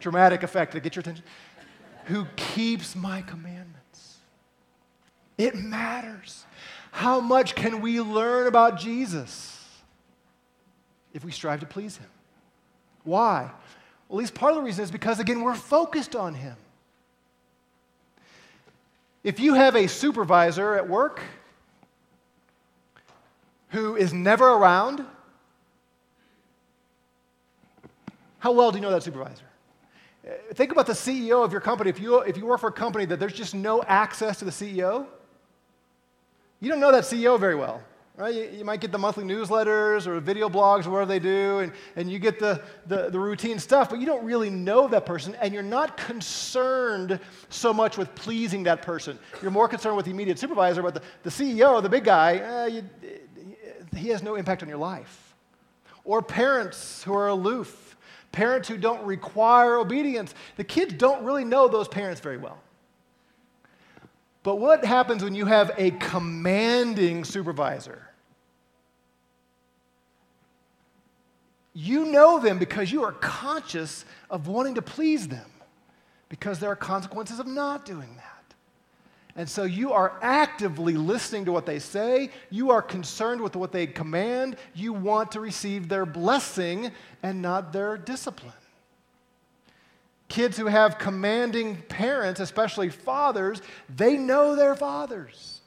Dramatic 0.00 0.42
effect 0.42 0.72
to 0.72 0.80
get 0.80 0.94
your 0.96 1.00
attention 1.00 1.24
who 2.04 2.26
keeps 2.36 2.96
my 2.96 3.22
commandments. 3.22 4.18
It 5.38 5.54
matters. 5.54 6.44
How 6.90 7.20
much 7.20 7.54
can 7.54 7.80
we 7.80 8.00
learn 8.00 8.46
about 8.46 8.78
Jesus 8.78 9.58
if 11.12 11.24
we 11.24 11.32
strive 11.32 11.60
to 11.60 11.66
please 11.66 11.96
him? 11.96 12.08
Why? 13.04 13.50
Well, 14.08 14.18
at 14.18 14.22
least 14.22 14.34
part 14.34 14.52
of 14.52 14.56
the 14.56 14.62
reason 14.62 14.84
is 14.84 14.90
because, 14.90 15.20
again, 15.20 15.40
we're 15.40 15.54
focused 15.54 16.14
on 16.14 16.34
him. 16.34 16.56
If 19.24 19.38
you 19.38 19.54
have 19.54 19.76
a 19.76 19.86
supervisor 19.86 20.74
at 20.74 20.88
work 20.88 21.20
who 23.68 23.94
is 23.94 24.12
never 24.12 24.48
around, 24.48 25.04
how 28.40 28.50
well 28.50 28.72
do 28.72 28.78
you 28.78 28.82
know 28.82 28.90
that 28.90 29.04
supervisor? 29.04 29.44
Uh, 30.26 30.32
think 30.54 30.72
about 30.72 30.86
the 30.86 30.92
CEO 30.92 31.44
of 31.44 31.52
your 31.52 31.60
company. 31.60 31.88
If 31.88 32.00
you, 32.00 32.18
if 32.20 32.36
you 32.36 32.46
work 32.46 32.60
for 32.60 32.68
a 32.68 32.72
company 32.72 33.04
that 33.04 33.20
there's 33.20 33.32
just 33.32 33.54
no 33.54 33.82
access 33.84 34.40
to 34.40 34.44
the 34.44 34.50
CEO, 34.50 35.06
you 36.60 36.68
don't 36.68 36.80
know 36.80 36.90
that 36.90 37.04
CEO 37.04 37.38
very 37.38 37.54
well. 37.54 37.80
Right? 38.16 38.34
You, 38.34 38.58
you 38.58 38.64
might 38.64 38.80
get 38.80 38.92
the 38.92 38.98
monthly 38.98 39.24
newsletters 39.24 40.06
or 40.06 40.20
video 40.20 40.48
blogs 40.48 40.86
or 40.86 40.90
whatever 40.90 41.06
they 41.06 41.18
do, 41.18 41.60
and, 41.60 41.72
and 41.96 42.10
you 42.10 42.18
get 42.18 42.38
the, 42.38 42.62
the, 42.86 43.08
the 43.08 43.18
routine 43.18 43.58
stuff, 43.58 43.88
but 43.88 44.00
you 44.00 44.06
don't 44.06 44.22
really 44.22 44.50
know 44.50 44.86
that 44.88 45.06
person, 45.06 45.34
and 45.40 45.54
you're 45.54 45.62
not 45.62 45.96
concerned 45.96 47.18
so 47.48 47.72
much 47.72 47.96
with 47.96 48.14
pleasing 48.14 48.62
that 48.64 48.82
person. 48.82 49.18
You're 49.40 49.50
more 49.50 49.66
concerned 49.66 49.96
with 49.96 50.04
the 50.04 50.10
immediate 50.10 50.38
supervisor, 50.38 50.82
but 50.82 50.94
the, 50.94 51.02
the 51.22 51.30
CEO, 51.30 51.82
the 51.82 51.88
big 51.88 52.04
guy, 52.04 52.36
eh, 52.36 52.66
you, 52.66 52.84
he 53.96 54.08
has 54.08 54.22
no 54.22 54.34
impact 54.34 54.62
on 54.62 54.68
your 54.68 54.78
life. 54.78 55.34
Or 56.04 56.20
parents 56.20 57.02
who 57.02 57.14
are 57.14 57.28
aloof 57.28 57.92
parents 58.32 58.66
who 58.66 58.78
don't 58.78 59.04
require 59.04 59.76
obedience. 59.76 60.34
The 60.56 60.64
kids 60.64 60.94
don't 60.94 61.22
really 61.24 61.44
know 61.44 61.68
those 61.68 61.86
parents 61.86 62.20
very 62.20 62.38
well. 62.38 62.58
But 64.42 64.56
what 64.56 64.84
happens 64.84 65.22
when 65.22 65.34
you 65.34 65.46
have 65.46 65.70
a 65.78 65.92
commanding 65.92 67.24
supervisor? 67.24 68.08
You 71.74 72.06
know 72.06 72.38
them 72.38 72.58
because 72.58 72.92
you 72.92 73.04
are 73.04 73.12
conscious 73.12 74.04
of 74.28 74.46
wanting 74.46 74.74
to 74.74 74.82
please 74.82 75.28
them, 75.28 75.50
because 76.28 76.58
there 76.58 76.70
are 76.70 76.76
consequences 76.76 77.38
of 77.38 77.46
not 77.46 77.86
doing 77.86 78.16
that. 78.16 78.54
And 79.34 79.48
so 79.48 79.62
you 79.62 79.92
are 79.92 80.18
actively 80.20 80.94
listening 80.94 81.46
to 81.46 81.52
what 81.52 81.64
they 81.64 81.78
say. 81.78 82.28
You 82.50 82.70
are 82.70 82.82
concerned 82.82 83.40
with 83.40 83.56
what 83.56 83.72
they 83.72 83.86
command. 83.86 84.56
You 84.74 84.92
want 84.92 85.32
to 85.32 85.40
receive 85.40 85.88
their 85.88 86.04
blessing 86.04 86.90
and 87.22 87.40
not 87.40 87.72
their 87.72 87.96
discipline. 87.96 88.52
Kids 90.32 90.56
who 90.56 90.64
have 90.64 90.96
commanding 90.96 91.76
parents, 91.90 92.40
especially 92.40 92.88
fathers, 92.88 93.60
they 93.94 94.16
know 94.16 94.56
their 94.56 94.74
fathers. 94.74 95.60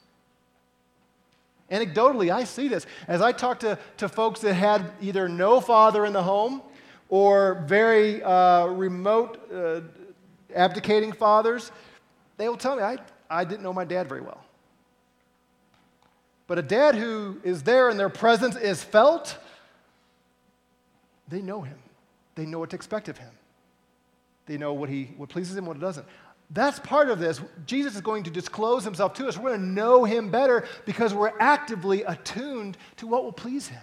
Anecdotally, 1.70 2.34
I 2.34 2.46
see 2.46 2.68
this. 2.68 2.88
As 3.08 3.22
I 3.22 3.32
talk 3.32 3.60
to, 3.60 3.78
to 3.98 4.10
folks 4.10 4.40
that 4.40 4.56
had 4.56 4.84
either 5.00 5.30
no 5.30 5.62
father 5.62 6.04
in 6.04 6.14
the 6.14 6.24
home 6.24 6.64
or 7.10 7.64
very 7.68 8.24
uh, 8.24 8.66
remote, 8.66 9.40
uh, 9.54 9.82
abdicating 10.56 11.12
fathers, 11.12 11.72
they 12.38 12.50
will 12.50 12.58
tell 12.58 12.76
me, 12.76 12.82
I, 12.82 12.98
I 13.30 13.44
didn't 13.44 13.62
know 13.62 13.72
my 13.72 13.86
dad 13.86 14.10
very 14.10 14.22
well. 14.22 14.44
But 16.48 16.58
a 16.58 16.64
dad 16.64 16.96
who 16.96 17.40
is 17.44 17.62
there 17.62 17.90
and 17.90 18.00
their 18.00 18.10
presence 18.10 18.56
is 18.56 18.84
felt, 18.84 19.38
they 21.28 21.44
know 21.44 21.62
him. 21.62 21.78
They 22.34 22.48
know 22.48 22.58
what 22.58 22.72
to 22.72 22.76
expect 22.76 23.10
of 23.10 23.20
him. 23.20 23.30
They 24.46 24.58
know 24.58 24.74
what, 24.74 24.90
he, 24.90 25.12
what 25.18 25.30
pleases 25.30 25.58
him, 25.58 25.66
what 25.66 25.80
doesn't. 25.80 26.06
That's 26.52 26.80
part 26.80 27.10
of 27.10 27.20
this. 27.20 27.42
Jesus 27.66 27.96
is 27.96 28.02
going 28.02 28.24
to 28.24 28.30
disclose 28.30 28.84
himself 28.84 29.14
to 29.16 29.28
us. 29.28 29.38
We're 29.38 29.50
going 29.50 29.62
to 29.62 29.66
know 29.66 30.04
him 30.04 30.30
better 30.30 30.68
because 30.86 31.14
we're 31.14 31.34
actively 31.40 32.04
attuned 32.04 32.78
to 32.98 33.08
what 33.08 33.24
will 33.24 33.34
please 33.34 33.68
him. 33.68 33.82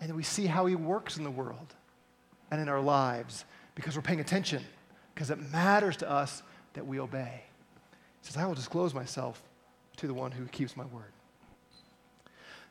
And 0.00 0.14
we 0.14 0.22
see 0.22 0.46
how 0.46 0.66
he 0.66 0.74
works 0.74 1.16
in 1.16 1.24
the 1.24 1.30
world 1.30 1.74
and 2.50 2.60
in 2.60 2.68
our 2.68 2.80
lives 2.80 3.44
because 3.74 3.96
we're 3.96 4.02
paying 4.02 4.20
attention, 4.20 4.62
because 5.14 5.30
it 5.30 5.38
matters 5.50 5.96
to 5.98 6.10
us 6.10 6.42
that 6.74 6.86
we 6.86 7.00
obey. 7.00 7.42
He 8.20 8.26
says, 8.26 8.36
I 8.36 8.46
will 8.46 8.54
disclose 8.54 8.92
myself 8.92 9.42
to 9.96 10.06
the 10.06 10.14
one 10.14 10.32
who 10.32 10.46
keeps 10.46 10.76
my 10.76 10.84
word. 10.86 11.12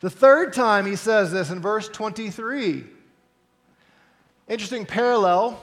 The 0.01 0.09
third 0.09 0.53
time 0.53 0.85
he 0.85 0.95
says 0.95 1.31
this 1.31 1.49
in 1.49 1.61
verse 1.61 1.89
23. 1.89 2.85
Interesting 4.47 4.85
parallel. 4.85 5.61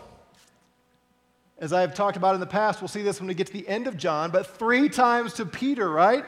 As 1.58 1.72
I 1.72 1.80
have 1.80 1.94
talked 1.94 2.16
about 2.16 2.34
in 2.34 2.40
the 2.40 2.46
past, 2.46 2.80
we'll 2.80 2.88
see 2.88 3.02
this 3.02 3.18
when 3.18 3.28
we 3.28 3.34
get 3.34 3.46
to 3.46 3.52
the 3.52 3.66
end 3.66 3.86
of 3.86 3.96
John, 3.96 4.30
but 4.30 4.46
three 4.46 4.88
times 4.88 5.32
to 5.34 5.46
Peter, 5.46 5.90
right? 5.90 6.24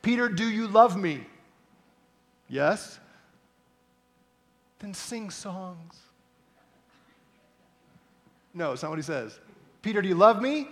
Peter, 0.00 0.28
do 0.28 0.48
you 0.48 0.66
love 0.66 0.96
me? 0.96 1.26
Yes. 2.48 2.98
Then 4.78 4.94
sing 4.94 5.30
songs. 5.30 5.96
No, 8.54 8.72
it's 8.72 8.82
not 8.82 8.90
what 8.90 8.98
he 8.98 9.02
says. 9.02 9.38
Peter, 9.82 10.02
do 10.02 10.08
you 10.08 10.14
love 10.14 10.40
me? 10.40 10.68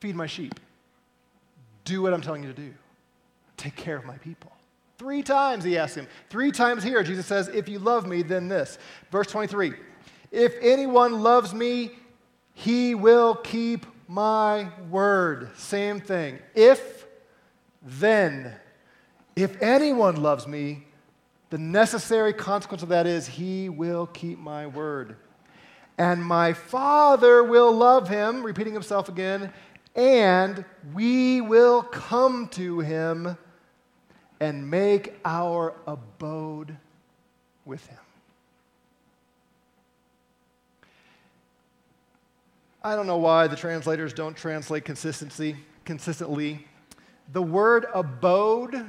Feed 0.00 0.14
my 0.14 0.26
sheep. 0.26 0.58
Do 1.84 2.02
what 2.02 2.12
I'm 2.12 2.20
telling 2.20 2.42
you 2.42 2.52
to 2.52 2.60
do. 2.60 2.74
Take 3.56 3.76
care 3.76 3.96
of 3.96 4.04
my 4.04 4.16
people. 4.18 4.52
Three 4.98 5.22
times 5.22 5.64
he 5.64 5.76
asks 5.76 5.96
him. 5.96 6.06
Three 6.30 6.50
times 6.50 6.82
here, 6.82 7.02
Jesus 7.02 7.26
says, 7.26 7.48
If 7.48 7.68
you 7.68 7.78
love 7.78 8.06
me, 8.06 8.22
then 8.22 8.48
this. 8.48 8.78
Verse 9.10 9.26
23 9.28 9.74
If 10.32 10.54
anyone 10.60 11.22
loves 11.22 11.54
me, 11.54 11.92
he 12.58 12.94
will 12.94 13.34
keep 13.34 13.84
my 14.08 14.70
word. 14.88 15.50
Same 15.58 16.00
thing. 16.00 16.38
If, 16.54 17.04
then. 17.82 18.54
If 19.36 19.60
anyone 19.60 20.22
loves 20.22 20.46
me, 20.46 20.86
the 21.50 21.58
necessary 21.58 22.32
consequence 22.32 22.82
of 22.82 22.88
that 22.88 23.06
is 23.06 23.26
he 23.26 23.68
will 23.68 24.06
keep 24.06 24.38
my 24.38 24.68
word. 24.68 25.16
And 25.98 26.24
my 26.24 26.54
Father 26.54 27.44
will 27.44 27.72
love 27.72 28.08
him, 28.08 28.42
repeating 28.42 28.72
himself 28.72 29.10
again, 29.10 29.52
and 29.94 30.64
we 30.94 31.42
will 31.42 31.82
come 31.82 32.48
to 32.52 32.80
him 32.80 33.36
and 34.40 34.70
make 34.70 35.14
our 35.26 35.74
abode 35.86 36.74
with 37.66 37.86
him. 37.86 37.98
I 42.86 42.94
don't 42.94 43.08
know 43.08 43.16
why 43.16 43.48
the 43.48 43.56
translators 43.56 44.12
don't 44.12 44.36
translate 44.36 44.84
consistency 44.84 45.56
consistently. 45.84 46.64
The 47.32 47.42
word 47.42 47.84
abode, 47.92 48.86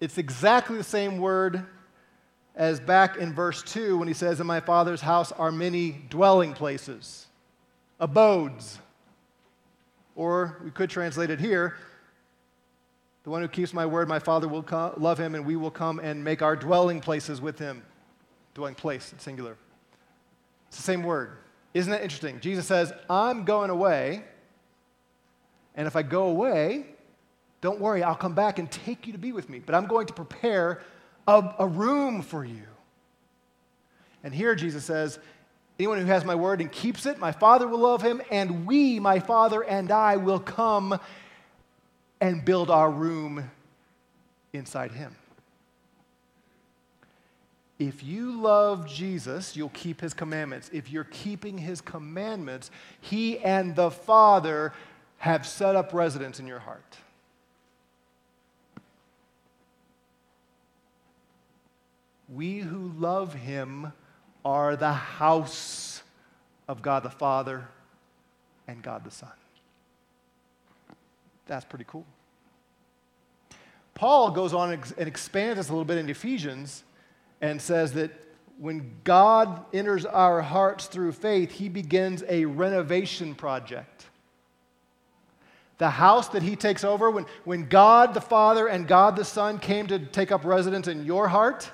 it's 0.00 0.16
exactly 0.16 0.78
the 0.78 0.82
same 0.82 1.18
word 1.18 1.66
as 2.56 2.80
back 2.80 3.18
in 3.18 3.34
verse 3.34 3.62
2 3.62 3.98
when 3.98 4.08
he 4.08 4.14
says, 4.14 4.40
In 4.40 4.46
my 4.46 4.60
Father's 4.60 5.02
house 5.02 5.32
are 5.32 5.52
many 5.52 6.00
dwelling 6.08 6.54
places, 6.54 7.26
abodes. 8.00 8.78
Or 10.16 10.62
we 10.64 10.70
could 10.70 10.88
translate 10.88 11.28
it 11.28 11.40
here 11.40 11.74
the 13.24 13.30
one 13.30 13.42
who 13.42 13.48
keeps 13.48 13.74
my 13.74 13.84
word, 13.84 14.08
my 14.08 14.18
Father 14.18 14.48
will 14.48 14.62
come, 14.62 14.94
love 14.96 15.18
him, 15.18 15.34
and 15.34 15.44
we 15.44 15.56
will 15.56 15.70
come 15.70 15.98
and 15.98 16.24
make 16.24 16.40
our 16.40 16.56
dwelling 16.56 17.02
places 17.02 17.38
with 17.42 17.58
him. 17.58 17.82
Dwelling 18.54 18.74
place, 18.74 19.14
singular. 19.18 19.58
It's 20.72 20.78
the 20.78 20.84
same 20.84 21.02
word. 21.02 21.32
Isn't 21.74 21.90
that 21.90 22.02
interesting? 22.02 22.40
Jesus 22.40 22.64
says, 22.64 22.94
I'm 23.10 23.44
going 23.44 23.68
away, 23.68 24.24
and 25.74 25.86
if 25.86 25.96
I 25.96 26.02
go 26.02 26.28
away, 26.28 26.86
don't 27.60 27.78
worry, 27.78 28.02
I'll 28.02 28.14
come 28.14 28.34
back 28.34 28.58
and 28.58 28.70
take 28.70 29.06
you 29.06 29.12
to 29.12 29.18
be 29.18 29.32
with 29.32 29.50
me. 29.50 29.58
But 29.58 29.74
I'm 29.74 29.84
going 29.84 30.06
to 30.06 30.14
prepare 30.14 30.80
a, 31.28 31.54
a 31.58 31.66
room 31.66 32.22
for 32.22 32.42
you. 32.42 32.62
And 34.24 34.34
here 34.34 34.54
Jesus 34.54 34.82
says, 34.86 35.18
Anyone 35.78 35.98
who 35.98 36.06
has 36.06 36.24
my 36.24 36.36
word 36.36 36.62
and 36.62 36.72
keeps 36.72 37.04
it, 37.04 37.18
my 37.18 37.32
Father 37.32 37.68
will 37.68 37.80
love 37.80 38.00
him, 38.00 38.22
and 38.30 38.64
we, 38.64 38.98
my 38.98 39.20
Father 39.20 39.62
and 39.62 39.90
I, 39.92 40.16
will 40.16 40.40
come 40.40 40.98
and 42.18 42.42
build 42.42 42.70
our 42.70 42.90
room 42.90 43.50
inside 44.54 44.92
him. 44.92 45.14
If 47.78 48.04
you 48.04 48.40
love 48.40 48.86
Jesus, 48.86 49.56
you'll 49.56 49.70
keep 49.70 50.00
his 50.00 50.14
commandments. 50.14 50.70
If 50.72 50.90
you're 50.90 51.04
keeping 51.04 51.58
his 51.58 51.80
commandments, 51.80 52.70
he 53.00 53.38
and 53.38 53.74
the 53.74 53.90
Father 53.90 54.72
have 55.18 55.46
set 55.46 55.74
up 55.74 55.92
residence 55.92 56.38
in 56.38 56.46
your 56.46 56.60
heart. 56.60 56.96
We 62.28 62.60
who 62.60 62.92
love 62.98 63.34
him 63.34 63.92
are 64.44 64.76
the 64.76 64.92
house 64.92 66.02
of 66.68 66.82
God 66.82 67.02
the 67.02 67.10
Father 67.10 67.68
and 68.66 68.82
God 68.82 69.04
the 69.04 69.10
Son. 69.10 69.32
That's 71.46 71.64
pretty 71.64 71.84
cool. 71.86 72.06
Paul 73.94 74.30
goes 74.30 74.54
on 74.54 74.72
and 74.72 75.08
expands 75.08 75.58
this 75.58 75.68
a 75.68 75.72
little 75.72 75.84
bit 75.84 75.98
in 75.98 76.08
Ephesians 76.08 76.82
and 77.42 77.60
says 77.60 77.92
that 77.94 78.12
when 78.56 78.92
God 79.02 79.64
enters 79.74 80.06
our 80.06 80.40
hearts 80.40 80.86
through 80.86 81.12
faith, 81.12 81.50
he 81.50 81.68
begins 81.68 82.22
a 82.28 82.44
renovation 82.44 83.34
project. 83.34 84.06
The 85.78 85.90
house 85.90 86.28
that 86.28 86.44
he 86.44 86.54
takes 86.54 86.84
over, 86.84 87.10
when, 87.10 87.26
when 87.44 87.68
God 87.68 88.14
the 88.14 88.20
Father 88.20 88.68
and 88.68 88.86
God 88.86 89.16
the 89.16 89.24
Son 89.24 89.58
came 89.58 89.88
to 89.88 89.98
take 89.98 90.30
up 90.30 90.44
residence 90.44 90.86
in 90.86 91.04
your 91.04 91.26
heart, 91.26 91.68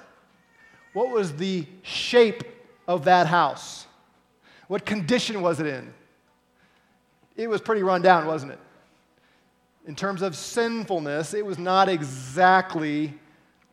what 0.94 1.10
was 1.10 1.36
the 1.36 1.66
shape 1.82 2.42
of 2.86 3.04
that 3.04 3.26
house? 3.26 3.86
What 4.68 4.86
condition 4.86 5.42
was 5.42 5.60
it 5.60 5.66
in? 5.66 5.92
It 7.36 7.50
was 7.50 7.60
pretty 7.60 7.82
run 7.82 8.00
down, 8.00 8.26
wasn't 8.26 8.52
it? 8.52 8.58
In 9.86 9.94
terms 9.94 10.22
of 10.22 10.34
sinfulness, 10.34 11.34
it 11.34 11.44
was 11.44 11.58
not 11.58 11.90
exactly 11.90 13.12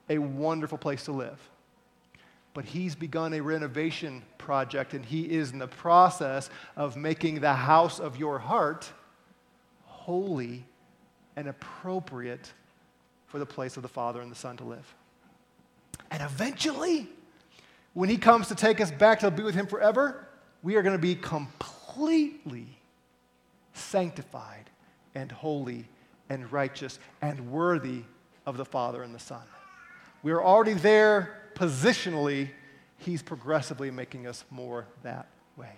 a 0.10 0.18
wonderful 0.18 0.78
place 0.78 1.06
to 1.06 1.14
live 1.14 1.40
but 2.56 2.64
he's 2.64 2.96
begun 2.96 3.34
a 3.34 3.42
renovation 3.42 4.24
project 4.38 4.94
and 4.94 5.06
he 5.06 5.30
is 5.30 5.52
in 5.52 5.60
the 5.60 5.68
process 5.68 6.50
of 6.78 6.96
making 6.96 7.42
the 7.42 7.54
house 7.54 8.00
of 8.00 8.18
your 8.18 8.40
heart 8.40 8.90
holy 9.84 10.66
and 11.36 11.50
appropriate 11.50 12.54
for 13.28 13.40
the 13.40 13.46
place 13.46 13.76
of 13.76 13.84
the 13.84 13.90
Father 13.90 14.22
and 14.22 14.32
the 14.32 14.36
Son 14.36 14.56
to 14.56 14.64
live. 14.64 14.96
And 16.10 16.24
eventually, 16.24 17.10
when 17.94 18.08
he 18.08 18.16
comes 18.16 18.48
to 18.48 18.56
take 18.56 18.80
us 18.80 18.90
back 18.90 19.20
to 19.20 19.30
be 19.30 19.44
with 19.44 19.56
him 19.56 19.68
forever, 19.68 20.26
we 20.64 20.78
are 20.78 20.82
going 20.82 20.96
to 20.96 21.02
be 21.02 21.16
completely 21.16 22.68
sanctified 23.74 24.70
and 25.14 25.30
holy 25.30 25.90
and 26.30 26.50
righteous 26.54 27.00
and 27.22 27.52
worthy 27.52 28.04
of 28.46 28.56
the 28.56 28.66
Father 28.66 29.04
and 29.04 29.14
the 29.14 29.20
Son. 29.20 29.44
We 30.24 30.32
are 30.32 30.42
already 30.42 30.74
there 30.74 31.42
positionally, 31.56 32.50
he's 33.00 33.22
progressively 33.22 33.90
making 33.92 34.28
us 34.28 34.44
more 34.52 34.86
that 35.04 35.28
way. 35.58 35.74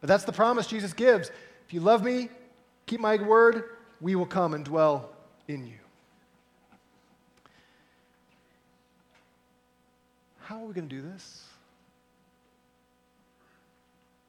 But 0.00 0.08
that's 0.08 0.24
the 0.24 0.32
promise 0.32 0.66
Jesus 0.66 0.92
gives. 0.92 1.30
If 1.66 1.74
you 1.74 1.80
love 1.80 2.02
me, 2.02 2.28
keep 2.86 3.00
my 3.00 3.16
word, 3.16 3.64
we 4.00 4.14
will 4.14 4.26
come 4.26 4.54
and 4.54 4.64
dwell 4.64 5.10
in 5.46 5.66
you. 5.66 5.74
How 10.40 10.62
are 10.62 10.66
we 10.66 10.72
going 10.72 10.88
to 10.88 10.96
do 10.96 11.02
this? 11.02 11.44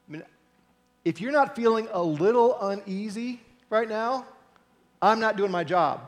I 0.08 0.12
mean, 0.12 0.22
if 1.04 1.20
you're 1.20 1.32
not 1.32 1.56
feeling 1.56 1.88
a 1.92 2.02
little 2.02 2.60
uneasy 2.60 3.40
right 3.70 3.88
now, 3.88 4.26
I'm 5.00 5.18
not 5.18 5.36
doing 5.36 5.50
my 5.50 5.64
job. 5.64 6.02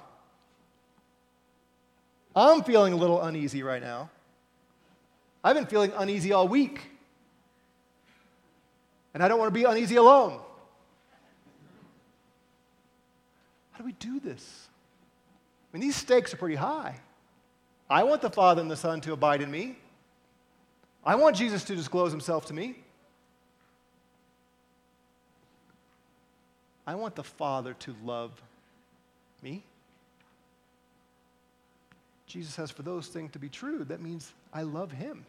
I'm 2.34 2.62
feeling 2.62 2.92
a 2.92 2.96
little 2.96 3.20
uneasy 3.20 3.62
right 3.62 3.82
now. 3.82 4.10
I've 5.44 5.56
been 5.56 5.66
feeling 5.66 5.92
uneasy 5.96 6.32
all 6.32 6.48
week. 6.48 6.80
And 9.14 9.22
I 9.22 9.28
don't 9.28 9.38
want 9.38 9.52
to 9.52 9.58
be 9.58 9.64
uneasy 9.64 9.96
alone. 9.96 10.40
How 13.72 13.78
do 13.78 13.84
we 13.84 13.92
do 13.92 14.20
this? 14.20 14.68
I 15.72 15.76
mean, 15.76 15.82
these 15.82 15.96
stakes 15.96 16.32
are 16.32 16.36
pretty 16.36 16.54
high. 16.54 17.00
I 17.90 18.04
want 18.04 18.22
the 18.22 18.30
Father 18.30 18.62
and 18.62 18.70
the 18.70 18.76
Son 18.76 19.00
to 19.02 19.12
abide 19.12 19.42
in 19.42 19.50
me. 19.50 19.76
I 21.04 21.16
want 21.16 21.36
Jesus 21.36 21.64
to 21.64 21.74
disclose 21.74 22.10
himself 22.10 22.46
to 22.46 22.54
me. 22.54 22.76
I 26.86 26.94
want 26.94 27.14
the 27.16 27.24
Father 27.24 27.74
to 27.80 27.94
love 28.04 28.30
me. 29.42 29.62
Jesus 32.32 32.54
says, 32.54 32.70
for 32.70 32.80
those 32.80 33.08
things 33.08 33.30
to 33.32 33.38
be 33.38 33.50
true, 33.50 33.84
that 33.84 34.00
means 34.00 34.32
I 34.54 34.62
love 34.62 34.90
him. 34.90 35.26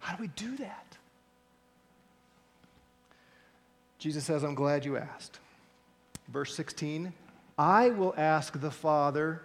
How 0.00 0.16
do 0.16 0.22
we 0.22 0.26
do 0.34 0.56
that? 0.56 0.96
Jesus 4.00 4.24
says, 4.24 4.42
I'm 4.42 4.56
glad 4.56 4.84
you 4.84 4.96
asked. 4.96 5.38
Verse 6.26 6.52
16, 6.56 7.12
I 7.56 7.90
will 7.90 8.12
ask 8.16 8.60
the 8.60 8.72
Father, 8.72 9.42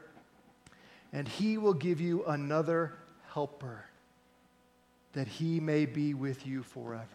and 1.13 1.28
he 1.28 1.60
will 1.60 1.75
give 1.75 2.01
you 2.01 2.25
another 2.25 2.93
helper, 3.32 3.86
that 5.13 5.28
he 5.28 5.60
may 5.60 5.86
be 5.86 6.15
with 6.15 6.47
you 6.47 6.63
forever. 6.63 7.06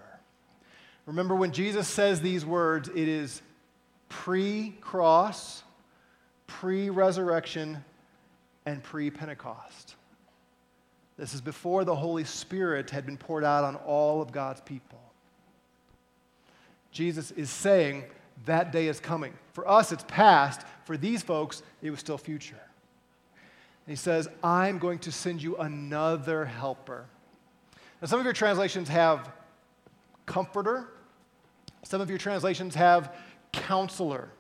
Remember, 1.07 1.35
when 1.35 1.51
Jesus 1.51 1.89
says 1.89 2.21
these 2.21 2.47
words, 2.47 2.89
it 2.89 3.09
is 3.09 3.43
pre 4.09 4.77
cross, 4.81 5.65
pre 6.47 6.89
resurrection, 6.89 7.85
and 8.71 8.83
pre 8.83 9.11
Pentecost. 9.11 9.97
This 11.17 11.35
is 11.35 11.41
before 11.41 11.85
the 11.85 11.95
Holy 11.95 12.25
Spirit 12.25 12.91
had 12.91 13.05
been 13.05 13.19
poured 13.19 13.45
out 13.45 13.65
on 13.65 13.77
all 13.77 14.23
of 14.23 14.33
God's 14.33 14.61
people. 14.63 14.99
Jesus 16.93 17.31
is 17.33 17.51
saying 17.51 18.05
that 18.47 18.73
day 18.73 18.89
is 18.89 19.01
coming. 19.01 19.35
For 19.53 19.69
us, 19.69 19.93
it's 19.93 20.05
past. 20.09 20.63
For 20.85 20.97
these 20.97 21.23
folks, 21.23 21.63
it 21.83 21.91
was 21.91 22.01
still 22.01 22.17
future. 22.17 22.61
And 23.87 23.93
he 23.93 23.97
says, 23.97 24.29
I'm 24.43 24.79
going 24.79 24.99
to 25.01 25.13
send 25.13 25.43
you 25.43 25.57
another 25.57 26.47
helper. 26.47 27.07
Now, 28.01 28.09
some 28.09 28.19
of 28.19 28.25
your 28.25 28.33
translations 28.33 28.89
have 28.89 29.31
comforter, 30.25 30.89
some 31.83 32.01
of 32.01 32.09
your 32.09 32.19
translations 32.19 32.75
have 32.77 33.15
counselor. 33.53 34.31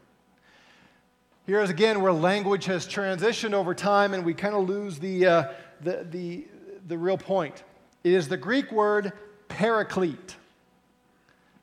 Here 1.50 1.58
is 1.58 1.68
again 1.68 2.00
where 2.00 2.12
language 2.12 2.66
has 2.66 2.86
transitioned 2.86 3.54
over 3.54 3.74
time 3.74 4.14
and 4.14 4.24
we 4.24 4.34
kind 4.34 4.54
of 4.54 4.68
lose 4.68 5.00
the, 5.00 5.26
uh, 5.26 5.44
the, 5.80 6.06
the, 6.08 6.46
the 6.86 6.96
real 6.96 7.18
point. 7.18 7.64
It 8.04 8.12
is 8.12 8.28
the 8.28 8.36
Greek 8.36 8.70
word 8.70 9.12
paraclete, 9.48 10.36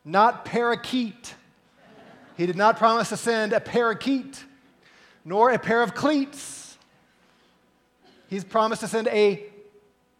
not 0.03 0.43
parakeet. 0.43 1.35
He 2.35 2.45
did 2.45 2.57
not 2.57 2.75
promise 2.77 3.07
to 3.07 3.15
send 3.15 3.53
a 3.53 3.61
parakeet, 3.61 4.43
nor 5.23 5.51
a 5.51 5.57
pair 5.57 5.81
of 5.81 5.95
cleats. 5.95 6.77
He's 8.27 8.43
promised 8.43 8.81
to 8.81 8.89
send 8.89 9.07
a 9.07 9.45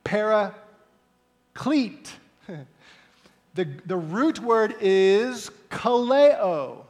paraclete. 0.06 0.54
the, 3.54 3.68
the 3.86 3.98
root 3.98 4.40
word 4.40 4.78
is 4.80 5.52
kaleo. 5.70 6.87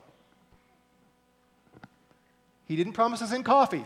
He 2.67 2.75
didn't 2.75 2.93
promise 2.93 3.21
us 3.21 3.31
in 3.31 3.43
coffee. 3.43 3.85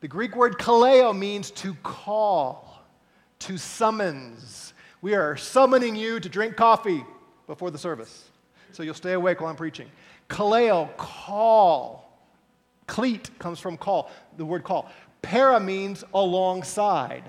The 0.00 0.08
Greek 0.08 0.34
word 0.34 0.58
kaleo 0.58 1.16
means 1.16 1.50
to 1.52 1.74
call, 1.82 2.82
to 3.40 3.58
summons. 3.58 4.74
We 5.00 5.14
are 5.14 5.36
summoning 5.36 5.96
you 5.96 6.20
to 6.20 6.28
drink 6.28 6.56
coffee 6.56 7.04
before 7.46 7.70
the 7.70 7.78
service. 7.78 8.30
So 8.72 8.82
you'll 8.82 8.94
stay 8.94 9.12
awake 9.12 9.40
while 9.40 9.50
I'm 9.50 9.56
preaching. 9.56 9.88
Kaleo, 10.28 10.96
call. 10.96 12.08
Cleat 12.86 13.30
comes 13.38 13.58
from 13.58 13.76
call, 13.76 14.10
the 14.36 14.44
word 14.44 14.64
call. 14.64 14.90
Para 15.22 15.60
means 15.60 16.04
alongside. 16.14 17.24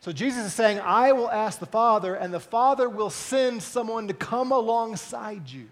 So 0.00 0.12
Jesus 0.12 0.46
is 0.46 0.54
saying, 0.54 0.80
I 0.80 1.12
will 1.12 1.30
ask 1.30 1.58
the 1.58 1.66
Father, 1.66 2.14
and 2.14 2.32
the 2.32 2.40
Father 2.40 2.88
will 2.88 3.10
send 3.10 3.62
someone 3.62 4.08
to 4.08 4.14
come 4.14 4.52
alongside 4.52 5.48
you. 5.48 5.68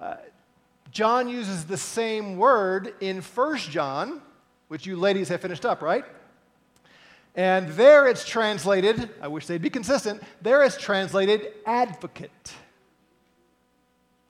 Uh, 0.00 0.16
John 0.92 1.26
uses 1.26 1.64
the 1.64 1.78
same 1.78 2.36
word 2.36 2.94
in 3.00 3.22
1 3.22 3.56
John, 3.56 4.20
which 4.68 4.86
you 4.86 4.94
ladies 4.96 5.30
have 5.30 5.40
finished 5.40 5.64
up, 5.64 5.80
right? 5.80 6.04
And 7.34 7.70
there 7.70 8.06
it's 8.06 8.28
translated, 8.28 9.08
I 9.22 9.28
wish 9.28 9.46
they'd 9.46 9.62
be 9.62 9.70
consistent, 9.70 10.22
there 10.42 10.62
it's 10.62 10.76
translated 10.76 11.48
advocate. 11.64 12.52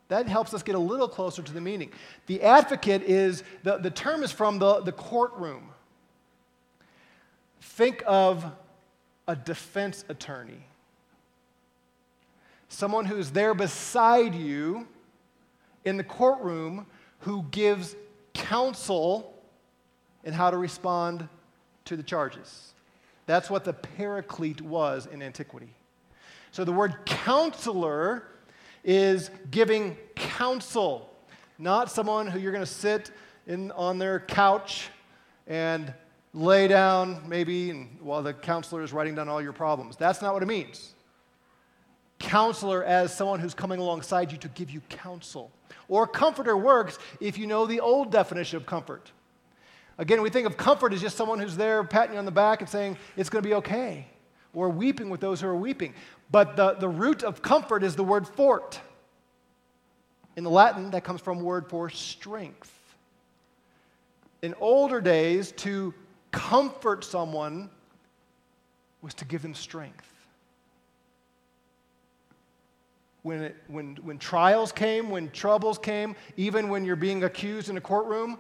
That 0.06 0.28
helps 0.28 0.54
us 0.54 0.62
get 0.62 0.76
a 0.76 0.78
little 0.78 1.08
closer 1.08 1.42
to 1.42 1.52
the 1.52 1.60
meaning. 1.60 1.90
The 2.26 2.42
advocate 2.42 3.02
is, 3.02 3.42
the, 3.64 3.78
the 3.78 3.90
term 3.90 4.22
is 4.22 4.30
from 4.30 4.60
the, 4.60 4.82
the 4.82 4.92
courtroom. 4.92 5.70
Think 7.60 8.04
of 8.06 8.44
a 9.26 9.34
defense 9.34 10.04
attorney, 10.08 10.64
someone 12.68 13.06
who's 13.06 13.30
there 13.32 13.52
beside 13.52 14.36
you 14.36 14.86
in 15.85 15.97
the 15.97 16.05
courtroom 16.05 16.87
who 17.20 17.45
gives 17.51 17.97
counsel 18.35 19.35
in 20.24 20.33
how 20.33 20.51
to 20.51 20.57
respond 20.57 21.28
to 21.85 21.97
the 21.97 22.03
charges. 22.03 22.74
That's 23.26 23.51
what 23.51 23.64
the 23.64 23.72
paraclete 23.72 24.61
was 24.61 25.07
in 25.07 25.22
antiquity. 25.22 25.74
So 26.51 26.64
the 26.64 26.72
word 26.72 27.07
counselor 27.07 28.24
is 28.85 29.30
giving 29.51 29.97
counsel, 30.16 31.11
not 31.59 31.91
someone 31.91 32.26
who 32.26 32.39
you're 32.39 32.53
going 32.53 32.64
to 32.64 32.70
sit 32.70 33.11
in, 33.47 33.70
on 33.72 33.99
their 33.99 34.20
couch 34.20 34.89
and 35.47 35.93
lay 36.35 36.66
down 36.66 37.22
maybe 37.28 37.70
and, 37.70 37.99
while 38.01 38.22
the 38.22 38.33
counselor 38.33 38.83
is 38.83 38.93
writing 38.93 39.14
down 39.14 39.28
all 39.28 39.43
your 39.43 39.53
problems. 39.53 39.97
That's 39.97 40.22
not 40.22 40.35
what 40.35 40.43
it 40.43 40.47
means. 40.47 40.95
Counselor 42.22 42.84
as 42.84 43.14
someone 43.14 43.40
who's 43.40 43.52
coming 43.52 43.80
alongside 43.80 44.32
you 44.32 44.38
to 44.38 44.48
give 44.48 44.70
you 44.70 44.80
counsel. 44.88 45.50
Or 45.88 46.06
comforter 46.06 46.56
works 46.56 46.98
if 47.20 47.36
you 47.36 47.46
know 47.46 47.66
the 47.66 47.80
old 47.80 48.10
definition 48.10 48.56
of 48.56 48.64
comfort. 48.64 49.10
Again, 49.98 50.22
we 50.22 50.30
think 50.30 50.46
of 50.46 50.56
comfort 50.56 50.92
as 50.92 51.00
just 51.00 51.16
someone 51.16 51.38
who's 51.38 51.56
there 51.56 51.84
patting 51.84 52.14
you 52.14 52.18
on 52.18 52.24
the 52.24 52.30
back 52.30 52.60
and 52.60 52.70
saying, 52.70 52.96
it's 53.16 53.28
going 53.28 53.42
to 53.42 53.48
be 53.48 53.54
okay, 53.56 54.06
or 54.54 54.70
weeping 54.70 55.10
with 55.10 55.20
those 55.20 55.40
who 55.40 55.48
are 55.48 55.56
weeping. 55.56 55.94
But 56.30 56.56
the, 56.56 56.74
the 56.74 56.88
root 56.88 57.22
of 57.24 57.42
comfort 57.42 57.82
is 57.82 57.96
the 57.96 58.04
word 58.04 58.26
fort. 58.26 58.80
In 60.36 60.44
the 60.44 60.50
Latin, 60.50 60.92
that 60.92 61.04
comes 61.04 61.20
from 61.20 61.40
word 61.42 61.68
for 61.68 61.90
strength. 61.90 62.72
In 64.40 64.54
older 64.60 65.00
days, 65.00 65.52
to 65.52 65.92
comfort 66.30 67.04
someone 67.04 67.68
was 69.02 69.12
to 69.14 69.24
give 69.24 69.42
them 69.42 69.54
strength. 69.54 70.11
When, 73.22 73.42
it, 73.42 73.56
when, 73.68 73.96
when 74.02 74.18
trials 74.18 74.72
came, 74.72 75.08
when 75.08 75.30
troubles 75.30 75.78
came, 75.78 76.16
even 76.36 76.68
when 76.68 76.84
you're 76.84 76.96
being 76.96 77.22
accused 77.24 77.68
in 77.68 77.76
a 77.76 77.80
courtroom, 77.80 78.38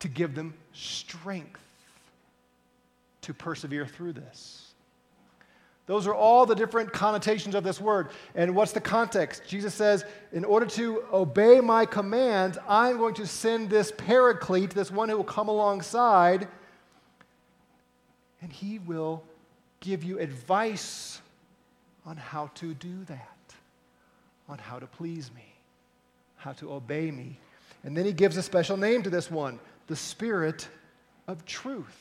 to 0.00 0.08
give 0.08 0.34
them 0.34 0.54
strength 0.72 1.60
to 3.22 3.34
persevere 3.34 3.86
through 3.86 4.14
this. 4.14 4.64
Those 5.86 6.06
are 6.06 6.14
all 6.14 6.46
the 6.46 6.54
different 6.54 6.92
connotations 6.92 7.54
of 7.54 7.62
this 7.62 7.80
word. 7.80 8.08
And 8.34 8.54
what's 8.56 8.72
the 8.72 8.80
context? 8.80 9.42
Jesus 9.46 9.74
says, 9.74 10.04
In 10.32 10.44
order 10.44 10.64
to 10.66 11.04
obey 11.12 11.60
my 11.60 11.84
commands, 11.84 12.56
I'm 12.66 12.96
going 12.96 13.14
to 13.14 13.26
send 13.26 13.68
this 13.68 13.92
paraclete, 13.92 14.70
this 14.70 14.90
one 14.90 15.10
who 15.10 15.16
will 15.18 15.24
come 15.24 15.48
alongside, 15.48 16.48
and 18.40 18.50
he 18.50 18.78
will 18.78 19.22
give 19.80 20.02
you 20.02 20.18
advice 20.18 21.20
on 22.06 22.16
how 22.16 22.50
to 22.54 22.72
do 22.74 23.04
that, 23.04 23.33
on 24.48 24.58
how 24.58 24.78
to 24.78 24.86
please 24.86 25.30
me, 25.34 25.54
how 26.36 26.52
to 26.52 26.72
obey 26.72 27.10
me. 27.10 27.38
And 27.82 27.96
then 27.96 28.04
he 28.04 28.12
gives 28.12 28.36
a 28.36 28.42
special 28.42 28.76
name 28.76 29.02
to 29.02 29.10
this 29.10 29.30
one 29.30 29.58
the 29.86 29.96
Spirit 29.96 30.68
of 31.28 31.44
truth. 31.44 32.00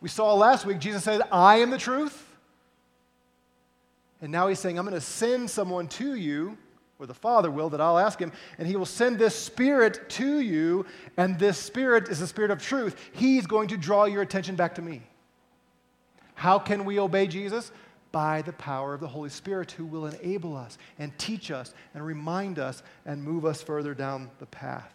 We 0.00 0.08
saw 0.08 0.34
last 0.34 0.66
week, 0.66 0.78
Jesus 0.78 1.04
said, 1.04 1.22
I 1.30 1.56
am 1.56 1.70
the 1.70 1.78
truth. 1.78 2.22
And 4.22 4.32
now 4.32 4.48
he's 4.48 4.58
saying, 4.58 4.78
I'm 4.78 4.86
going 4.86 4.94
to 4.94 5.00
send 5.00 5.50
someone 5.50 5.88
to 5.88 6.14
you, 6.14 6.56
or 6.98 7.06
the 7.06 7.14
Father 7.14 7.50
will, 7.50 7.68
that 7.70 7.80
I'll 7.80 7.98
ask 7.98 8.18
him, 8.18 8.32
and 8.58 8.66
he 8.66 8.76
will 8.76 8.86
send 8.86 9.18
this 9.18 9.34
Spirit 9.34 10.08
to 10.10 10.40
you, 10.40 10.86
and 11.18 11.38
this 11.38 11.58
Spirit 11.58 12.08
is 12.08 12.20
the 12.20 12.26
Spirit 12.26 12.50
of 12.50 12.62
truth. 12.62 12.96
He's 13.12 13.46
going 13.46 13.68
to 13.68 13.76
draw 13.76 14.06
your 14.06 14.22
attention 14.22 14.56
back 14.56 14.74
to 14.76 14.82
me. 14.82 15.02
How 16.34 16.58
can 16.58 16.84
we 16.84 16.98
obey 16.98 17.26
Jesus? 17.26 17.72
By 18.16 18.40
the 18.40 18.54
power 18.54 18.94
of 18.94 19.00
the 19.00 19.08
Holy 19.08 19.28
Spirit, 19.28 19.72
who 19.72 19.84
will 19.84 20.06
enable 20.06 20.56
us 20.56 20.78
and 20.98 21.12
teach 21.18 21.50
us 21.50 21.74
and 21.92 22.02
remind 22.02 22.58
us 22.58 22.82
and 23.04 23.22
move 23.22 23.44
us 23.44 23.60
further 23.60 23.92
down 23.92 24.30
the 24.38 24.46
path. 24.46 24.90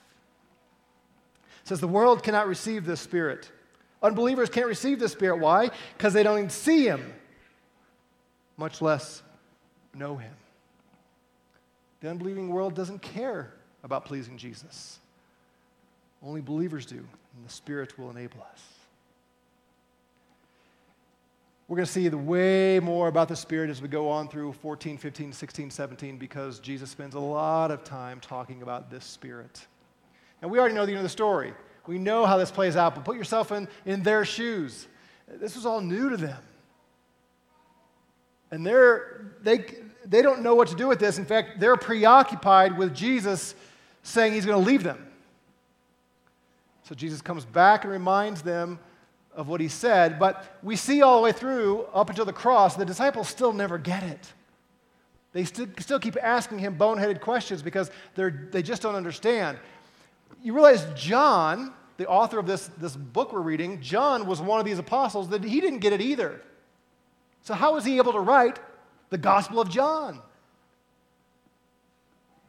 It 1.62 1.68
says 1.68 1.80
the 1.80 1.88
world 1.88 2.24
cannot 2.24 2.48
receive 2.48 2.84
this 2.84 3.00
Spirit 3.00 3.52
Unbelievers 4.02 4.50
can't 4.50 4.66
receive 4.66 4.98
this 4.98 5.12
Spirit. 5.12 5.38
Why? 5.38 5.70
Because 5.96 6.14
they 6.14 6.24
don't 6.24 6.40
even 6.40 6.50
see 6.50 6.86
Him, 6.86 7.14
much 8.58 8.82
less 8.82 9.22
know 9.94 10.18
Him. 10.18 10.34
The 12.00 12.10
unbelieving 12.10 12.50
world 12.50 12.74
doesn't 12.74 13.04
care 13.04 13.54
about 13.84 14.06
pleasing 14.06 14.36
Jesus. 14.36 14.98
Only 16.24 16.42
believers 16.42 16.88
do, 16.88 16.96
and 16.96 17.46
the 17.46 17.52
Spirit 17.52 18.00
will 18.00 18.10
enable 18.10 18.42
us. 18.42 18.81
We're 21.72 21.78
going 21.78 21.86
to 21.86 21.92
see 21.94 22.10
way 22.10 22.82
more 22.82 23.08
about 23.08 23.30
the 23.30 23.36
Spirit 23.38 23.70
as 23.70 23.82
we 23.82 23.88
go 23.88 24.10
on 24.10 24.28
through 24.28 24.52
14, 24.52 24.98
15, 24.98 25.32
16, 25.32 25.72
17, 25.72 26.18
because 26.18 26.60
Jesus 26.60 26.90
spends 26.90 27.16
a 27.16 27.20
lot 27.20 27.72
of 27.72 27.86
time 27.86 28.20
talking 28.20 28.62
about 28.62 28.92
this 28.92 29.06
Spirit. 29.06 29.66
And 30.42 30.52
we 30.52 30.60
already 30.60 30.76
know 30.76 30.86
the 30.86 30.92
end 30.92 30.98
of 30.98 31.04
the 31.04 31.10
story. 31.10 31.54
We 31.88 31.98
know 31.98 32.26
how 32.26 32.36
this 32.36 32.52
plays 32.52 32.76
out, 32.76 32.94
but 32.94 33.06
put 33.06 33.16
yourself 33.16 33.54
in, 33.54 33.70
in 33.86 34.04
their 34.04 34.26
shoes. 34.26 34.90
This 35.30 35.56
was 35.56 35.66
all 35.66 35.80
new 35.80 36.10
to 36.10 36.18
them. 36.18 36.44
And 38.52 38.66
they're, 38.68 39.32
they, 39.42 39.64
they 40.04 40.22
don't 40.22 40.42
know 40.42 40.56
what 40.56 40.68
to 40.68 40.76
do 40.76 40.90
with 40.90 41.00
this. 41.00 41.20
In 41.20 41.26
fact, 41.26 41.62
they're 41.62 41.78
preoccupied 41.78 42.78
with 42.78 42.94
Jesus 42.94 43.56
saying 44.04 44.34
he's 44.34 44.46
going 44.46 44.62
to 44.62 44.70
leave 44.70 44.84
them. 44.84 45.08
So 46.84 46.96
Jesus 46.96 47.22
comes 47.22 47.46
back 47.46 47.86
and 47.86 47.94
reminds 47.94 48.42
them 48.42 48.78
of 49.36 49.48
what 49.48 49.62
he 49.62 49.68
said, 49.68 50.20
but 50.20 50.58
we 50.62 50.76
see 50.76 51.02
all 51.02 51.18
the 51.18 51.24
way 51.24 51.32
through, 51.32 51.84
up 51.94 52.10
until 52.10 52.26
the 52.26 52.34
cross, 52.34 52.76
the 52.76 52.86
disciples 52.86 53.30
still 53.30 53.54
never 53.54 53.78
get 53.78 54.04
it. 54.04 54.34
They 55.34 55.46
still, 55.46 55.68
still 55.80 56.00
keep 56.00 56.18
asking 56.22 56.60
him 56.60 56.78
boneheaded 56.78 57.22
questions 57.22 57.62
because 57.62 57.90
they're, 58.16 58.50
they 58.52 58.62
just 58.62 58.82
don't 58.82 58.96
understand 58.96 59.58
you 60.44 60.54
realize 60.54 60.86
John, 60.96 61.74
the 61.98 62.08
author 62.08 62.40
of 62.40 62.48
this, 62.48 62.68
this 62.78 62.96
book 62.96 63.34
we're 63.34 63.42
reading, 63.42 63.82
John 63.82 64.26
was 64.26 64.42
one 64.42 64.60
of 64.60 64.66
these 64.66 64.80
apostles 64.80 65.30
that 65.30 65.44
he 65.44 65.62
didn't 65.62 65.80
get 65.80 65.94
it 65.94 66.02
either. 66.02 66.42
So, 67.44 67.54
how 67.54 67.74
was 67.74 67.86
he 67.86 67.98
able 67.98 68.14
to 68.14 68.20
write 68.20 68.60
the 69.10 69.18
Gospel 69.18 69.60
of 69.60 69.70
John? 69.70 70.22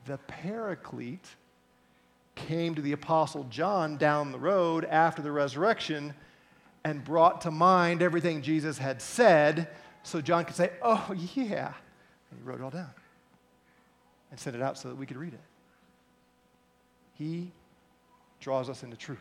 The 0.07 0.18
Paraclete 0.26 1.28
came 2.35 2.74
to 2.74 2.83
the 2.83 2.93
apostle 2.93 3.45
John 3.45 3.97
down 3.97 4.33
the 4.33 4.39
road 4.39 4.85
after 4.87 5.22
the 5.22 5.33
resurrection 5.33 6.14
and 6.85 7.05
brought 7.05 7.43
to 7.43 7.51
mind 7.51 8.03
everything 8.03 8.43
Jesus 8.43 8.78
had 8.78 9.01
said 9.01 9.68
so 10.03 10.20
John 10.20 10.45
could 10.45 10.57
say, 10.57 10.70
Oh, 10.83 11.14
yeah. 11.35 11.72
And 12.30 12.41
he 12.41 12.45
wrote 12.45 12.61
it 12.61 12.64
all 12.64 12.70
down 12.70 12.91
and 14.30 14.41
sent 14.41 14.57
it 14.57 14.62
out 14.62 14.78
so 14.78 14.89
that 14.89 14.97
we 14.97 15.07
could 15.07 15.16
read 15.16 15.35
it. 15.35 15.41
He 17.14 17.53
draws 18.41 18.68
us 18.68 18.83
into 18.83 18.97
truth. 18.97 19.18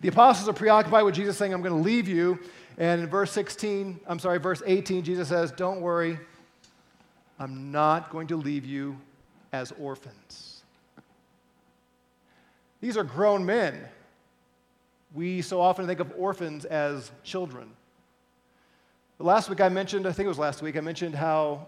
The 0.00 0.08
apostles 0.08 0.48
are 0.48 0.54
preoccupied 0.54 1.04
with 1.04 1.14
Jesus 1.14 1.36
saying, 1.36 1.52
I'm 1.52 1.62
going 1.62 1.74
to 1.74 1.80
leave 1.80 2.08
you. 2.08 2.40
And 2.78 3.02
in 3.02 3.08
verse 3.08 3.30
16, 3.32 4.00
I'm 4.06 4.18
sorry, 4.18 4.38
verse 4.38 4.62
18, 4.64 5.04
Jesus 5.04 5.28
says, 5.28 5.52
Don't 5.52 5.80
worry, 5.80 6.18
I'm 7.38 7.70
not 7.70 8.10
going 8.10 8.28
to 8.28 8.36
leave 8.36 8.64
you 8.64 8.98
as 9.52 9.72
orphans. 9.78 10.62
These 12.80 12.96
are 12.96 13.04
grown 13.04 13.44
men. 13.44 13.78
We 15.14 15.42
so 15.42 15.60
often 15.60 15.86
think 15.86 16.00
of 16.00 16.12
orphans 16.16 16.64
as 16.64 17.10
children. 17.22 17.70
But 19.18 19.24
last 19.24 19.50
week 19.50 19.60
I 19.60 19.68
mentioned, 19.68 20.06
I 20.06 20.12
think 20.12 20.26
it 20.26 20.28
was 20.28 20.38
last 20.38 20.62
week, 20.62 20.76
I 20.76 20.80
mentioned 20.80 21.14
how 21.14 21.66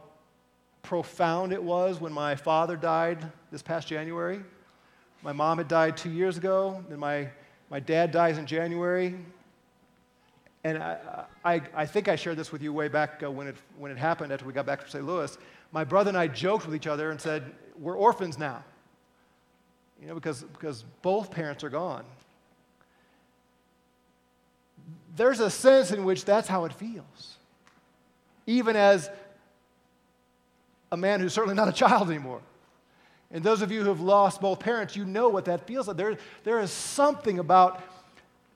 profound 0.83 1.53
it 1.53 1.63
was 1.63 2.01
when 2.01 2.13
my 2.13 2.37
father 2.37 2.77
died 2.77 3.31
this 3.51 3.63
past 3.63 3.89
January. 3.89 4.41
My 5.23 5.33
mom 5.33 5.59
had 5.59 5.69
died 5.69 5.97
two 5.97 6.11
years 6.11 6.37
ago, 6.37 6.85
and 6.91 6.99
my, 6.99 7.29
my 7.71 7.81
dad 7.81 8.13
dies 8.13 8.39
in 8.39 8.47
January. 8.47 9.15
And 10.65 10.83
I, 10.83 11.25
I, 11.45 11.63
I 11.75 11.87
think 11.87 12.09
I 12.09 12.17
shared 12.17 12.37
this 12.37 12.53
with 12.53 12.63
you 12.63 12.73
way 12.73 12.89
back 12.89 13.23
uh, 13.23 13.31
when, 13.31 13.47
it, 13.47 13.57
when 13.79 13.91
it 13.91 13.99
happened 13.99 14.33
after 14.33 14.47
we 14.47 14.53
got 14.53 14.67
back 14.67 14.81
from 14.81 14.91
St. 14.91 15.05
Louis. 15.05 15.37
My 15.73 15.85
brother 15.85 16.09
and 16.09 16.17
I 16.17 16.27
joked 16.27 16.67
with 16.67 16.75
each 16.75 16.87
other 16.87 17.11
and 17.11 17.21
said, 17.21 17.53
We're 17.79 17.97
orphans 17.97 18.39
now. 18.39 18.65
You 20.01 20.09
know, 20.09 20.15
because, 20.15 20.43
because 20.43 20.85
both 21.03 21.31
parents 21.31 21.65
are 21.65 21.71
gone. 21.71 22.05
There's 25.17 25.41
a 25.41 25.51
sense 25.51 25.93
in 25.93 26.05
which 26.05 26.25
that's 26.25 26.49
how 26.49 26.65
it 26.65 26.73
feels. 26.73 27.37
Even 28.47 28.77
as 28.77 29.11
a 30.91 30.97
man 30.97 31.21
who's 31.21 31.33
certainly 31.33 31.55
not 31.55 31.69
a 31.69 31.73
child 31.73 32.11
anymore. 32.11 32.41
And 33.31 33.43
those 33.43 33.63
of 33.63 33.73
you 33.73 33.83
who 33.83 33.89
have 33.89 34.01
lost 34.01 34.41
both 34.41 34.61
parents, 34.61 34.97
you 34.97 35.05
know 35.05 35.29
what 35.29 35.47
that 35.47 35.67
feels 35.67 35.89
like. 35.89 35.97
There, 35.97 36.17
there 36.45 36.61
is 36.61 36.71
something 36.71 37.39
about 37.39 37.83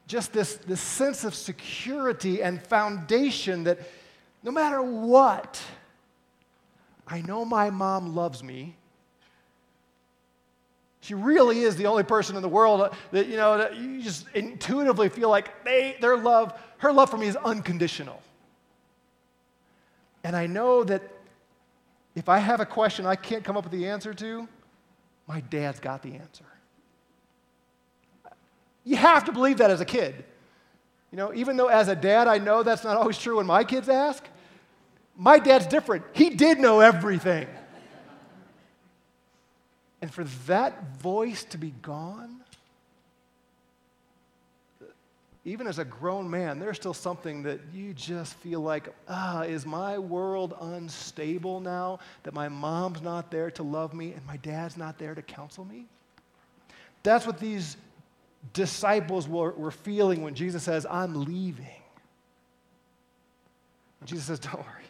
just 0.06 0.32
this, 0.32 0.54
this 0.56 0.80
sense 0.80 1.24
of 1.24 1.34
security 1.34 2.42
and 2.42 2.62
foundation 2.62 3.64
that 3.64 3.78
no 4.42 4.50
matter 4.50 4.80
what, 4.80 5.60
I 7.06 7.20
know 7.22 7.44
my 7.44 7.70
mom 7.70 8.14
loves 8.14 8.42
me. 8.42 8.76
She 11.08 11.14
really 11.14 11.60
is 11.60 11.74
the 11.74 11.86
only 11.86 12.02
person 12.02 12.36
in 12.36 12.42
the 12.42 12.50
world 12.50 12.94
that, 13.12 13.28
you 13.28 13.38
know, 13.38 13.56
that 13.56 13.76
you 13.76 14.02
just 14.02 14.26
intuitively 14.34 15.08
feel 15.08 15.30
like 15.30 15.64
they, 15.64 15.96
their 16.02 16.18
love, 16.18 16.52
her 16.76 16.92
love 16.92 17.08
for 17.08 17.16
me 17.16 17.28
is 17.28 17.36
unconditional. 17.36 18.20
And 20.22 20.36
I 20.36 20.46
know 20.46 20.84
that 20.84 21.02
if 22.14 22.28
I 22.28 22.36
have 22.36 22.60
a 22.60 22.66
question 22.66 23.06
I 23.06 23.16
can't 23.16 23.42
come 23.42 23.56
up 23.56 23.64
with 23.64 23.72
the 23.72 23.88
answer 23.88 24.12
to, 24.12 24.46
my 25.26 25.40
dad's 25.40 25.80
got 25.80 26.02
the 26.02 26.12
answer. 26.12 26.44
You 28.84 28.96
have 28.96 29.24
to 29.24 29.32
believe 29.32 29.56
that 29.58 29.70
as 29.70 29.80
a 29.80 29.86
kid. 29.86 30.26
You 31.10 31.16
know, 31.16 31.32
even 31.32 31.56
though 31.56 31.68
as 31.68 31.88
a 31.88 31.96
dad 31.96 32.28
I 32.28 32.36
know 32.36 32.62
that's 32.62 32.84
not 32.84 32.98
always 32.98 33.16
true 33.16 33.38
when 33.38 33.46
my 33.46 33.64
kids 33.64 33.88
ask, 33.88 34.22
my 35.16 35.38
dad's 35.38 35.66
different. 35.66 36.04
He 36.12 36.28
did 36.28 36.58
know 36.60 36.80
everything. 36.80 37.48
And 40.00 40.12
for 40.12 40.24
that 40.46 40.96
voice 40.98 41.44
to 41.44 41.58
be 41.58 41.74
gone, 41.82 42.36
even 45.44 45.66
as 45.66 45.78
a 45.78 45.84
grown 45.84 46.28
man, 46.28 46.58
there's 46.58 46.76
still 46.76 46.94
something 46.94 47.42
that 47.44 47.60
you 47.72 47.94
just 47.94 48.34
feel 48.34 48.60
like, 48.60 48.92
ah, 49.08 49.42
is 49.42 49.64
my 49.64 49.98
world 49.98 50.54
unstable 50.60 51.60
now 51.60 52.00
that 52.24 52.34
my 52.34 52.48
mom's 52.48 53.00
not 53.00 53.30
there 53.30 53.50
to 53.52 53.62
love 53.62 53.94
me 53.94 54.12
and 54.12 54.24
my 54.26 54.36
dad's 54.38 54.76
not 54.76 54.98
there 54.98 55.14
to 55.14 55.22
counsel 55.22 55.64
me? 55.64 55.86
That's 57.02 57.26
what 57.26 57.38
these 57.38 57.78
disciples 58.52 59.26
were, 59.26 59.52
were 59.52 59.70
feeling 59.70 60.22
when 60.22 60.34
Jesus 60.34 60.62
says, 60.62 60.86
I'm 60.88 61.24
leaving. 61.24 61.66
And 64.00 64.08
Jesus 64.08 64.26
says, 64.26 64.38
Don't 64.38 64.58
worry. 64.58 64.84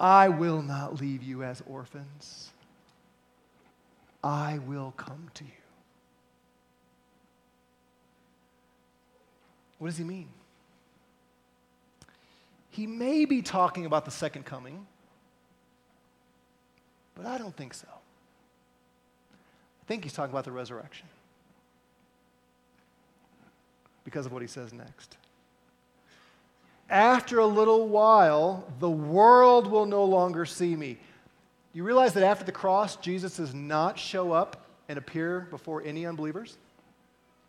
I 0.00 0.28
will 0.28 0.62
not 0.62 1.00
leave 1.00 1.22
you 1.22 1.44
as 1.44 1.62
orphans. 1.68 2.50
I 4.24 4.58
will 4.66 4.94
come 4.96 5.28
to 5.34 5.44
you. 5.44 5.50
What 9.78 9.88
does 9.88 9.98
he 9.98 10.04
mean? 10.04 10.28
He 12.70 12.86
may 12.86 13.26
be 13.26 13.42
talking 13.42 13.84
about 13.84 14.06
the 14.06 14.10
second 14.10 14.46
coming, 14.46 14.86
but 17.14 17.26
I 17.26 17.36
don't 17.36 17.54
think 17.54 17.74
so. 17.74 17.86
I 17.86 19.84
think 19.86 20.04
he's 20.04 20.14
talking 20.14 20.32
about 20.32 20.44
the 20.44 20.52
resurrection 20.52 21.06
because 24.04 24.24
of 24.24 24.32
what 24.32 24.40
he 24.40 24.48
says 24.48 24.72
next. 24.72 25.18
After 26.88 27.40
a 27.40 27.46
little 27.46 27.88
while, 27.88 28.72
the 28.80 28.90
world 28.90 29.66
will 29.66 29.86
no 29.86 30.04
longer 30.04 30.46
see 30.46 30.76
me. 30.76 30.98
You 31.74 31.82
realize 31.82 32.14
that 32.14 32.22
after 32.22 32.44
the 32.44 32.52
cross, 32.52 32.96
Jesus 32.96 33.36
does 33.36 33.52
not 33.52 33.98
show 33.98 34.32
up 34.32 34.64
and 34.88 34.96
appear 34.96 35.48
before 35.50 35.82
any 35.82 36.06
unbelievers? 36.06 36.56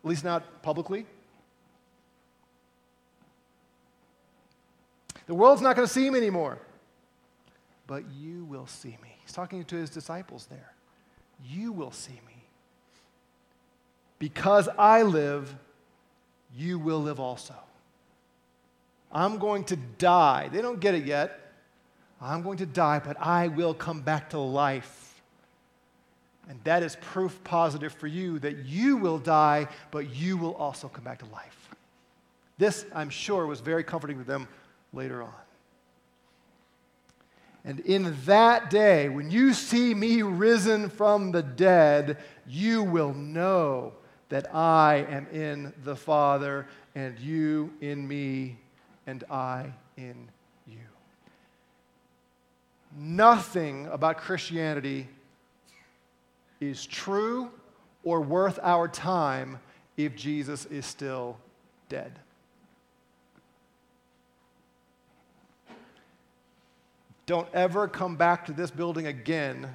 At 0.04 0.10
least 0.10 0.24
not 0.24 0.64
publicly. 0.64 1.06
The 5.28 5.36
world's 5.36 5.62
not 5.62 5.76
going 5.76 5.88
to 5.88 5.94
see 5.94 6.06
him 6.06 6.16
anymore. 6.16 6.58
But 7.88 8.04
you 8.18 8.46
will 8.46 8.66
see 8.66 8.98
me. 9.02 9.16
He's 9.22 9.32
talking 9.32 9.64
to 9.66 9.76
his 9.76 9.92
disciples 9.92 10.48
there. 10.48 10.74
You 11.48 11.72
will 11.72 11.92
see 11.92 12.20
me. 12.26 12.44
Because 14.18 14.68
I 14.78 15.04
live, 15.04 15.54
you 16.56 16.80
will 16.80 17.02
live 17.02 17.20
also. 17.20 17.54
I'm 19.12 19.38
going 19.38 19.66
to 19.66 19.76
die. 19.76 20.50
They 20.52 20.62
don't 20.62 20.80
get 20.80 20.96
it 20.96 21.06
yet. 21.06 21.45
I'm 22.26 22.42
going 22.42 22.58
to 22.58 22.66
die, 22.66 23.00
but 23.00 23.18
I 23.20 23.50
will 23.50 23.74
come 23.74 24.02
back 24.02 24.32
to 24.32 24.40
life. 24.40 25.22
And 26.50 26.60
that 26.64 26.84
is 26.84 26.98
proof 27.00 27.44
positive 27.44 27.94
for 27.94 28.08
you 28.08 28.40
that 28.40 28.66
you 28.66 28.98
will 28.98 29.20
die, 29.20 29.68
but 29.92 30.14
you 30.14 30.38
will 30.38 30.56
also 30.56 30.88
come 30.88 31.04
back 31.04 31.20
to 31.20 31.26
life. 31.26 31.70
This, 32.58 32.86
I'm 32.94 33.10
sure, 33.10 33.46
was 33.46 33.60
very 33.60 33.84
comforting 33.84 34.18
to 34.18 34.24
them 34.24 34.48
later 34.94 35.22
on. 35.22 35.34
And 37.64 37.80
in 37.82 38.16
that 38.26 38.70
day, 38.70 39.10
when 39.10 39.32
you 39.32 39.54
see 39.54 39.94
me 39.94 40.22
risen 40.22 40.90
from 40.90 41.32
the 41.32 41.42
dead, 41.42 42.18
you 42.48 42.84
will 42.84 43.14
know 43.14 43.94
that 44.30 44.54
I 44.54 45.06
am 45.10 45.28
in 45.32 45.74
the 45.84 45.96
Father, 45.96 46.68
and 46.94 47.20
you 47.20 47.74
in 47.82 48.08
me, 48.08 48.58
and 49.08 49.24
I 49.30 49.74
in 49.98 50.16
you. 50.28 50.35
Nothing 52.96 53.88
about 53.88 54.18
Christianity 54.18 55.10
is 56.62 56.86
true 56.86 57.52
or 58.04 58.22
worth 58.22 58.58
our 58.64 58.88
time 58.88 59.60
if 59.98 60.16
Jesus 60.16 60.66
is 60.68 60.86
still 60.86 61.38
dead. 61.90 62.20
Don't 67.26 67.48
ever 67.54 67.88
come 67.88 68.16
back 68.16 68.46
to 68.46 68.54
this 68.54 68.72
building 68.72 69.08
again 69.08 69.68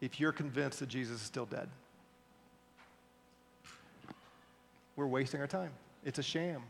if 0.00 0.20
you're 0.20 0.32
convinced 0.32 0.80
that 0.80 0.88
Jesus 0.88 1.16
is 1.16 1.22
still 1.22 1.46
dead. 1.46 1.68
We're 4.94 5.06
wasting 5.06 5.40
our 5.40 5.46
time. 5.46 5.72
It's 6.04 6.18
a 6.18 6.22
sham. 6.22 6.62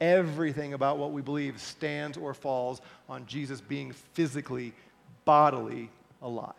Everything 0.00 0.74
about 0.74 0.98
what 0.98 1.12
we 1.12 1.22
believe 1.22 1.60
stands 1.60 2.18
or 2.18 2.34
falls 2.34 2.80
on 3.08 3.26
Jesus 3.26 3.60
being 3.60 3.92
physically, 3.92 4.74
bodily 5.24 5.90
alive. 6.20 6.52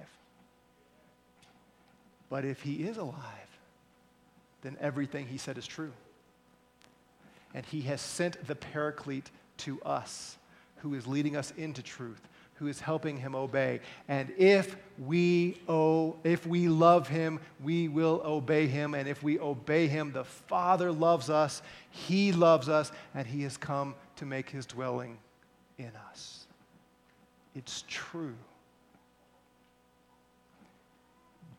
But 2.30 2.46
if 2.46 2.62
he 2.62 2.88
is 2.88 2.98
alive, 2.98 3.16
then 4.62 4.76
everything 4.82 5.28
he 5.28 5.38
said 5.38 5.58
is 5.58 5.68
true. 5.68 5.94
And 7.54 7.66
he 7.66 7.82
has 7.82 8.02
sent 8.02 8.46
the 8.48 8.56
paraclete 8.56 9.30
to 9.58 9.82
us, 9.84 10.38
who 10.78 10.94
is 10.94 11.08
leading 11.08 11.36
us 11.36 11.54
into 11.58 11.82
truth, 11.82 12.22
who 12.60 12.68
is 12.68 12.80
helping 12.80 13.18
him 13.18 13.36
obey. 13.36 13.80
And 14.08 14.32
if 14.38 14.76
we 14.98 15.60
oh, 15.68 16.16
if 16.24 16.46
we 16.46 16.68
love 16.70 17.08
him, 17.08 17.40
we 17.64 17.88
will 17.88 18.22
obey 18.26 18.68
him. 18.68 18.94
And 18.94 19.08
if 19.08 19.22
we 19.24 19.40
obey 19.40 19.88
him, 19.88 20.12
the 20.12 20.24
Father 20.24 20.92
loves 20.92 21.30
us, 21.30 21.62
he 21.92 22.32
loves 22.32 22.70
us, 22.70 22.92
and 23.14 23.28
he 23.28 23.44
has 23.44 23.58
come 23.58 23.96
to 24.18 24.26
make 24.26 24.50
his 24.50 24.66
dwelling 24.66 25.18
in 25.78 25.92
us. 26.10 26.48
It's 27.56 27.84
true. 27.88 28.36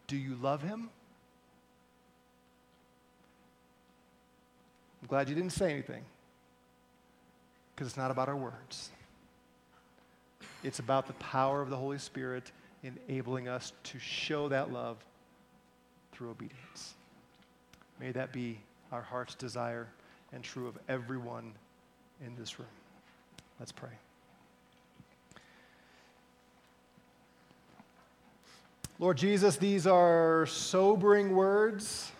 Do 0.07 0.16
you 0.16 0.36
love 0.36 0.62
him? 0.62 0.90
I'm 5.03 5.09
glad 5.09 5.28
you 5.28 5.34
didn't 5.34 5.53
say 5.53 5.72
anything 5.72 6.05
because 7.74 7.88
it's 7.88 7.96
not 7.96 8.11
about 8.11 8.28
our 8.28 8.36
words. 8.36 8.90
It's 10.64 10.78
about 10.78 11.06
the 11.06 11.12
power 11.14 11.62
of 11.62 11.70
the 11.70 11.76
Holy 11.76 11.98
Spirit 11.98 12.50
enabling 12.82 13.48
us 13.48 13.72
to 13.84 13.98
show 13.98 14.48
that 14.48 14.72
love 14.72 14.96
through 16.12 16.30
obedience. 16.30 16.94
May 18.00 18.12
that 18.12 18.32
be 18.32 18.59
our 18.92 19.02
heart's 19.02 19.34
desire 19.34 19.88
and 20.32 20.42
true 20.42 20.66
of 20.66 20.78
everyone 20.88 21.52
in 22.24 22.34
this 22.36 22.59
room. 22.59 22.68
Let's 23.59 23.72
pray. 23.72 23.90
Lord 29.00 29.16
Jesus, 29.16 29.56
these 29.56 29.86
are 29.86 30.44
sobering 30.46 31.34
words. 31.36 32.11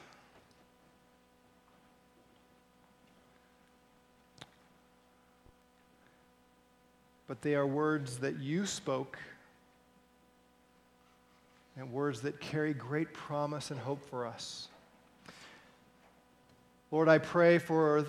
But 7.29 7.43
they 7.43 7.55
are 7.55 7.67
words 7.67 8.19
that 8.19 8.41
you 8.41 8.67
spoke 8.67 9.19
and 11.77 11.93
words 11.93 12.23
that 12.23 12.41
carry 12.41 12.75
great 12.75 13.13
promise 13.15 13.71
and 13.71 13.79
hope 13.79 14.03
for 14.11 14.27
us. 14.27 14.69
Lord, 16.91 17.09
I 17.09 17.19
pray 17.19 17.59
for 17.59 18.07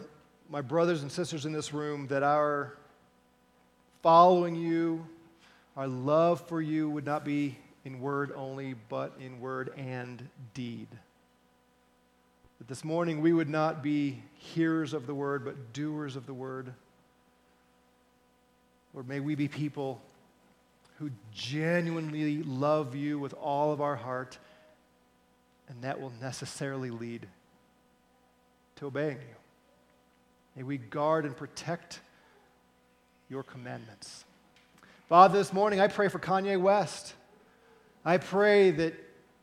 my 0.50 0.62
brothers 0.62 1.04
and 1.04 1.12
sisters 1.12 1.46
in 1.46 1.52
this 1.52 1.74
room, 1.74 2.08
that 2.08 2.24
our 2.24 2.74
following 4.02 4.56
you, 4.56 5.06
our 5.78 5.88
love 5.88 6.42
for 6.48 6.62
you 6.62 6.90
would 6.90 7.06
not 7.06 7.24
be 7.24 7.58
in 7.86 8.00
word 8.00 8.32
only, 8.36 8.74
but 8.88 9.14
in 9.20 9.40
word 9.40 9.72
and 9.78 10.28
deed. 10.54 10.88
That 12.58 12.68
this 12.68 12.84
morning 12.84 13.22
we 13.22 13.34
would 13.34 13.50
not 13.50 13.84
be 13.84 14.24
hearers 14.38 14.94
of 14.94 15.06
the 15.06 15.14
word, 15.14 15.46
but 15.46 15.74
doers 15.74 16.16
of 16.16 16.26
the 16.26 16.34
word. 16.34 16.74
Or 19.00 19.04
may 19.04 19.22
we 19.22 19.34
be 19.36 19.48
people 19.48 20.02
who 20.98 21.10
genuinely 21.34 22.44
love 22.44 22.96
you 22.96 23.18
with 23.18 23.34
all 23.34 23.72
of 23.72 23.80
our 23.80 23.96
heart, 23.96 24.38
and 25.70 25.82
that 25.84 26.02
will 26.02 26.12
necessarily 26.20 26.90
lead 26.90 27.26
to 28.76 28.88
obeying 28.88 29.16
you. 29.16 29.36
May 30.58 30.64
we 30.64 30.78
guard 30.80 31.24
and 31.24 31.34
protect 31.34 32.02
your 33.30 33.42
commandments. 33.42 34.26
Father, 35.08 35.38
this 35.38 35.54
morning 35.54 35.80
I 35.80 35.88
pray 35.88 36.10
for 36.10 36.20
Kanye 36.20 36.60
West. 36.60 37.14
I 38.04 38.18
pray 38.18 38.72
that 38.72 38.96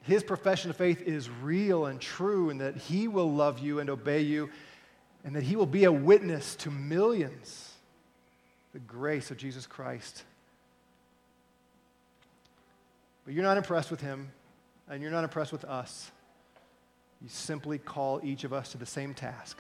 his 0.03 0.23
profession 0.23 0.69
of 0.69 0.77
faith 0.77 1.01
is 1.01 1.31
real 1.31 1.87
and 1.87 1.99
true, 1.99 2.51
and 2.51 2.61
that 2.61 2.77
he 2.77 3.09
will 3.09 3.33
love 3.33 3.61
you 3.61 3.81
and 3.81 3.89
obey 3.89 4.21
you, 4.21 4.51
and 5.25 5.35
that 5.35 5.45
he 5.45 5.57
will 5.57 5.65
be 5.65 5.85
a 5.85 5.93
witness 5.93 6.57
to 6.57 6.71
millions 6.71 7.66
the 8.77 8.81
grace 8.81 9.31
of 9.31 9.39
Jesus 9.39 9.67
Christ. 9.67 10.23
But 13.25 13.33
you're 13.33 13.43
not 13.43 13.57
impressed 13.57 13.91
with 13.91 14.03
him, 14.03 14.29
and 14.87 15.01
you're 15.01 15.11
not 15.11 15.25
impressed 15.25 15.51
with 15.51 15.65
us. 15.65 16.11
You 17.23 17.31
simply 17.31 17.79
call 17.79 18.21
each 18.23 18.45
of 18.45 18.53
us 18.53 18.73
to 18.73 18.79
the 18.79 18.85
same 18.85 19.15
task 19.15 19.57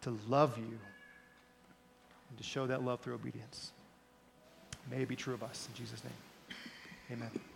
to 0.00 0.18
love 0.28 0.58
you 0.58 0.80
and 2.28 2.38
to 2.38 2.42
show 2.42 2.66
that 2.66 2.82
love 2.82 2.98
through 2.98 3.14
obedience. 3.14 3.70
May 4.90 5.02
it 5.02 5.08
be 5.08 5.14
true 5.14 5.34
of 5.34 5.44
us. 5.44 5.68
In 5.70 5.76
Jesus' 5.76 6.02
name, 6.02 6.58
amen. 7.12 7.49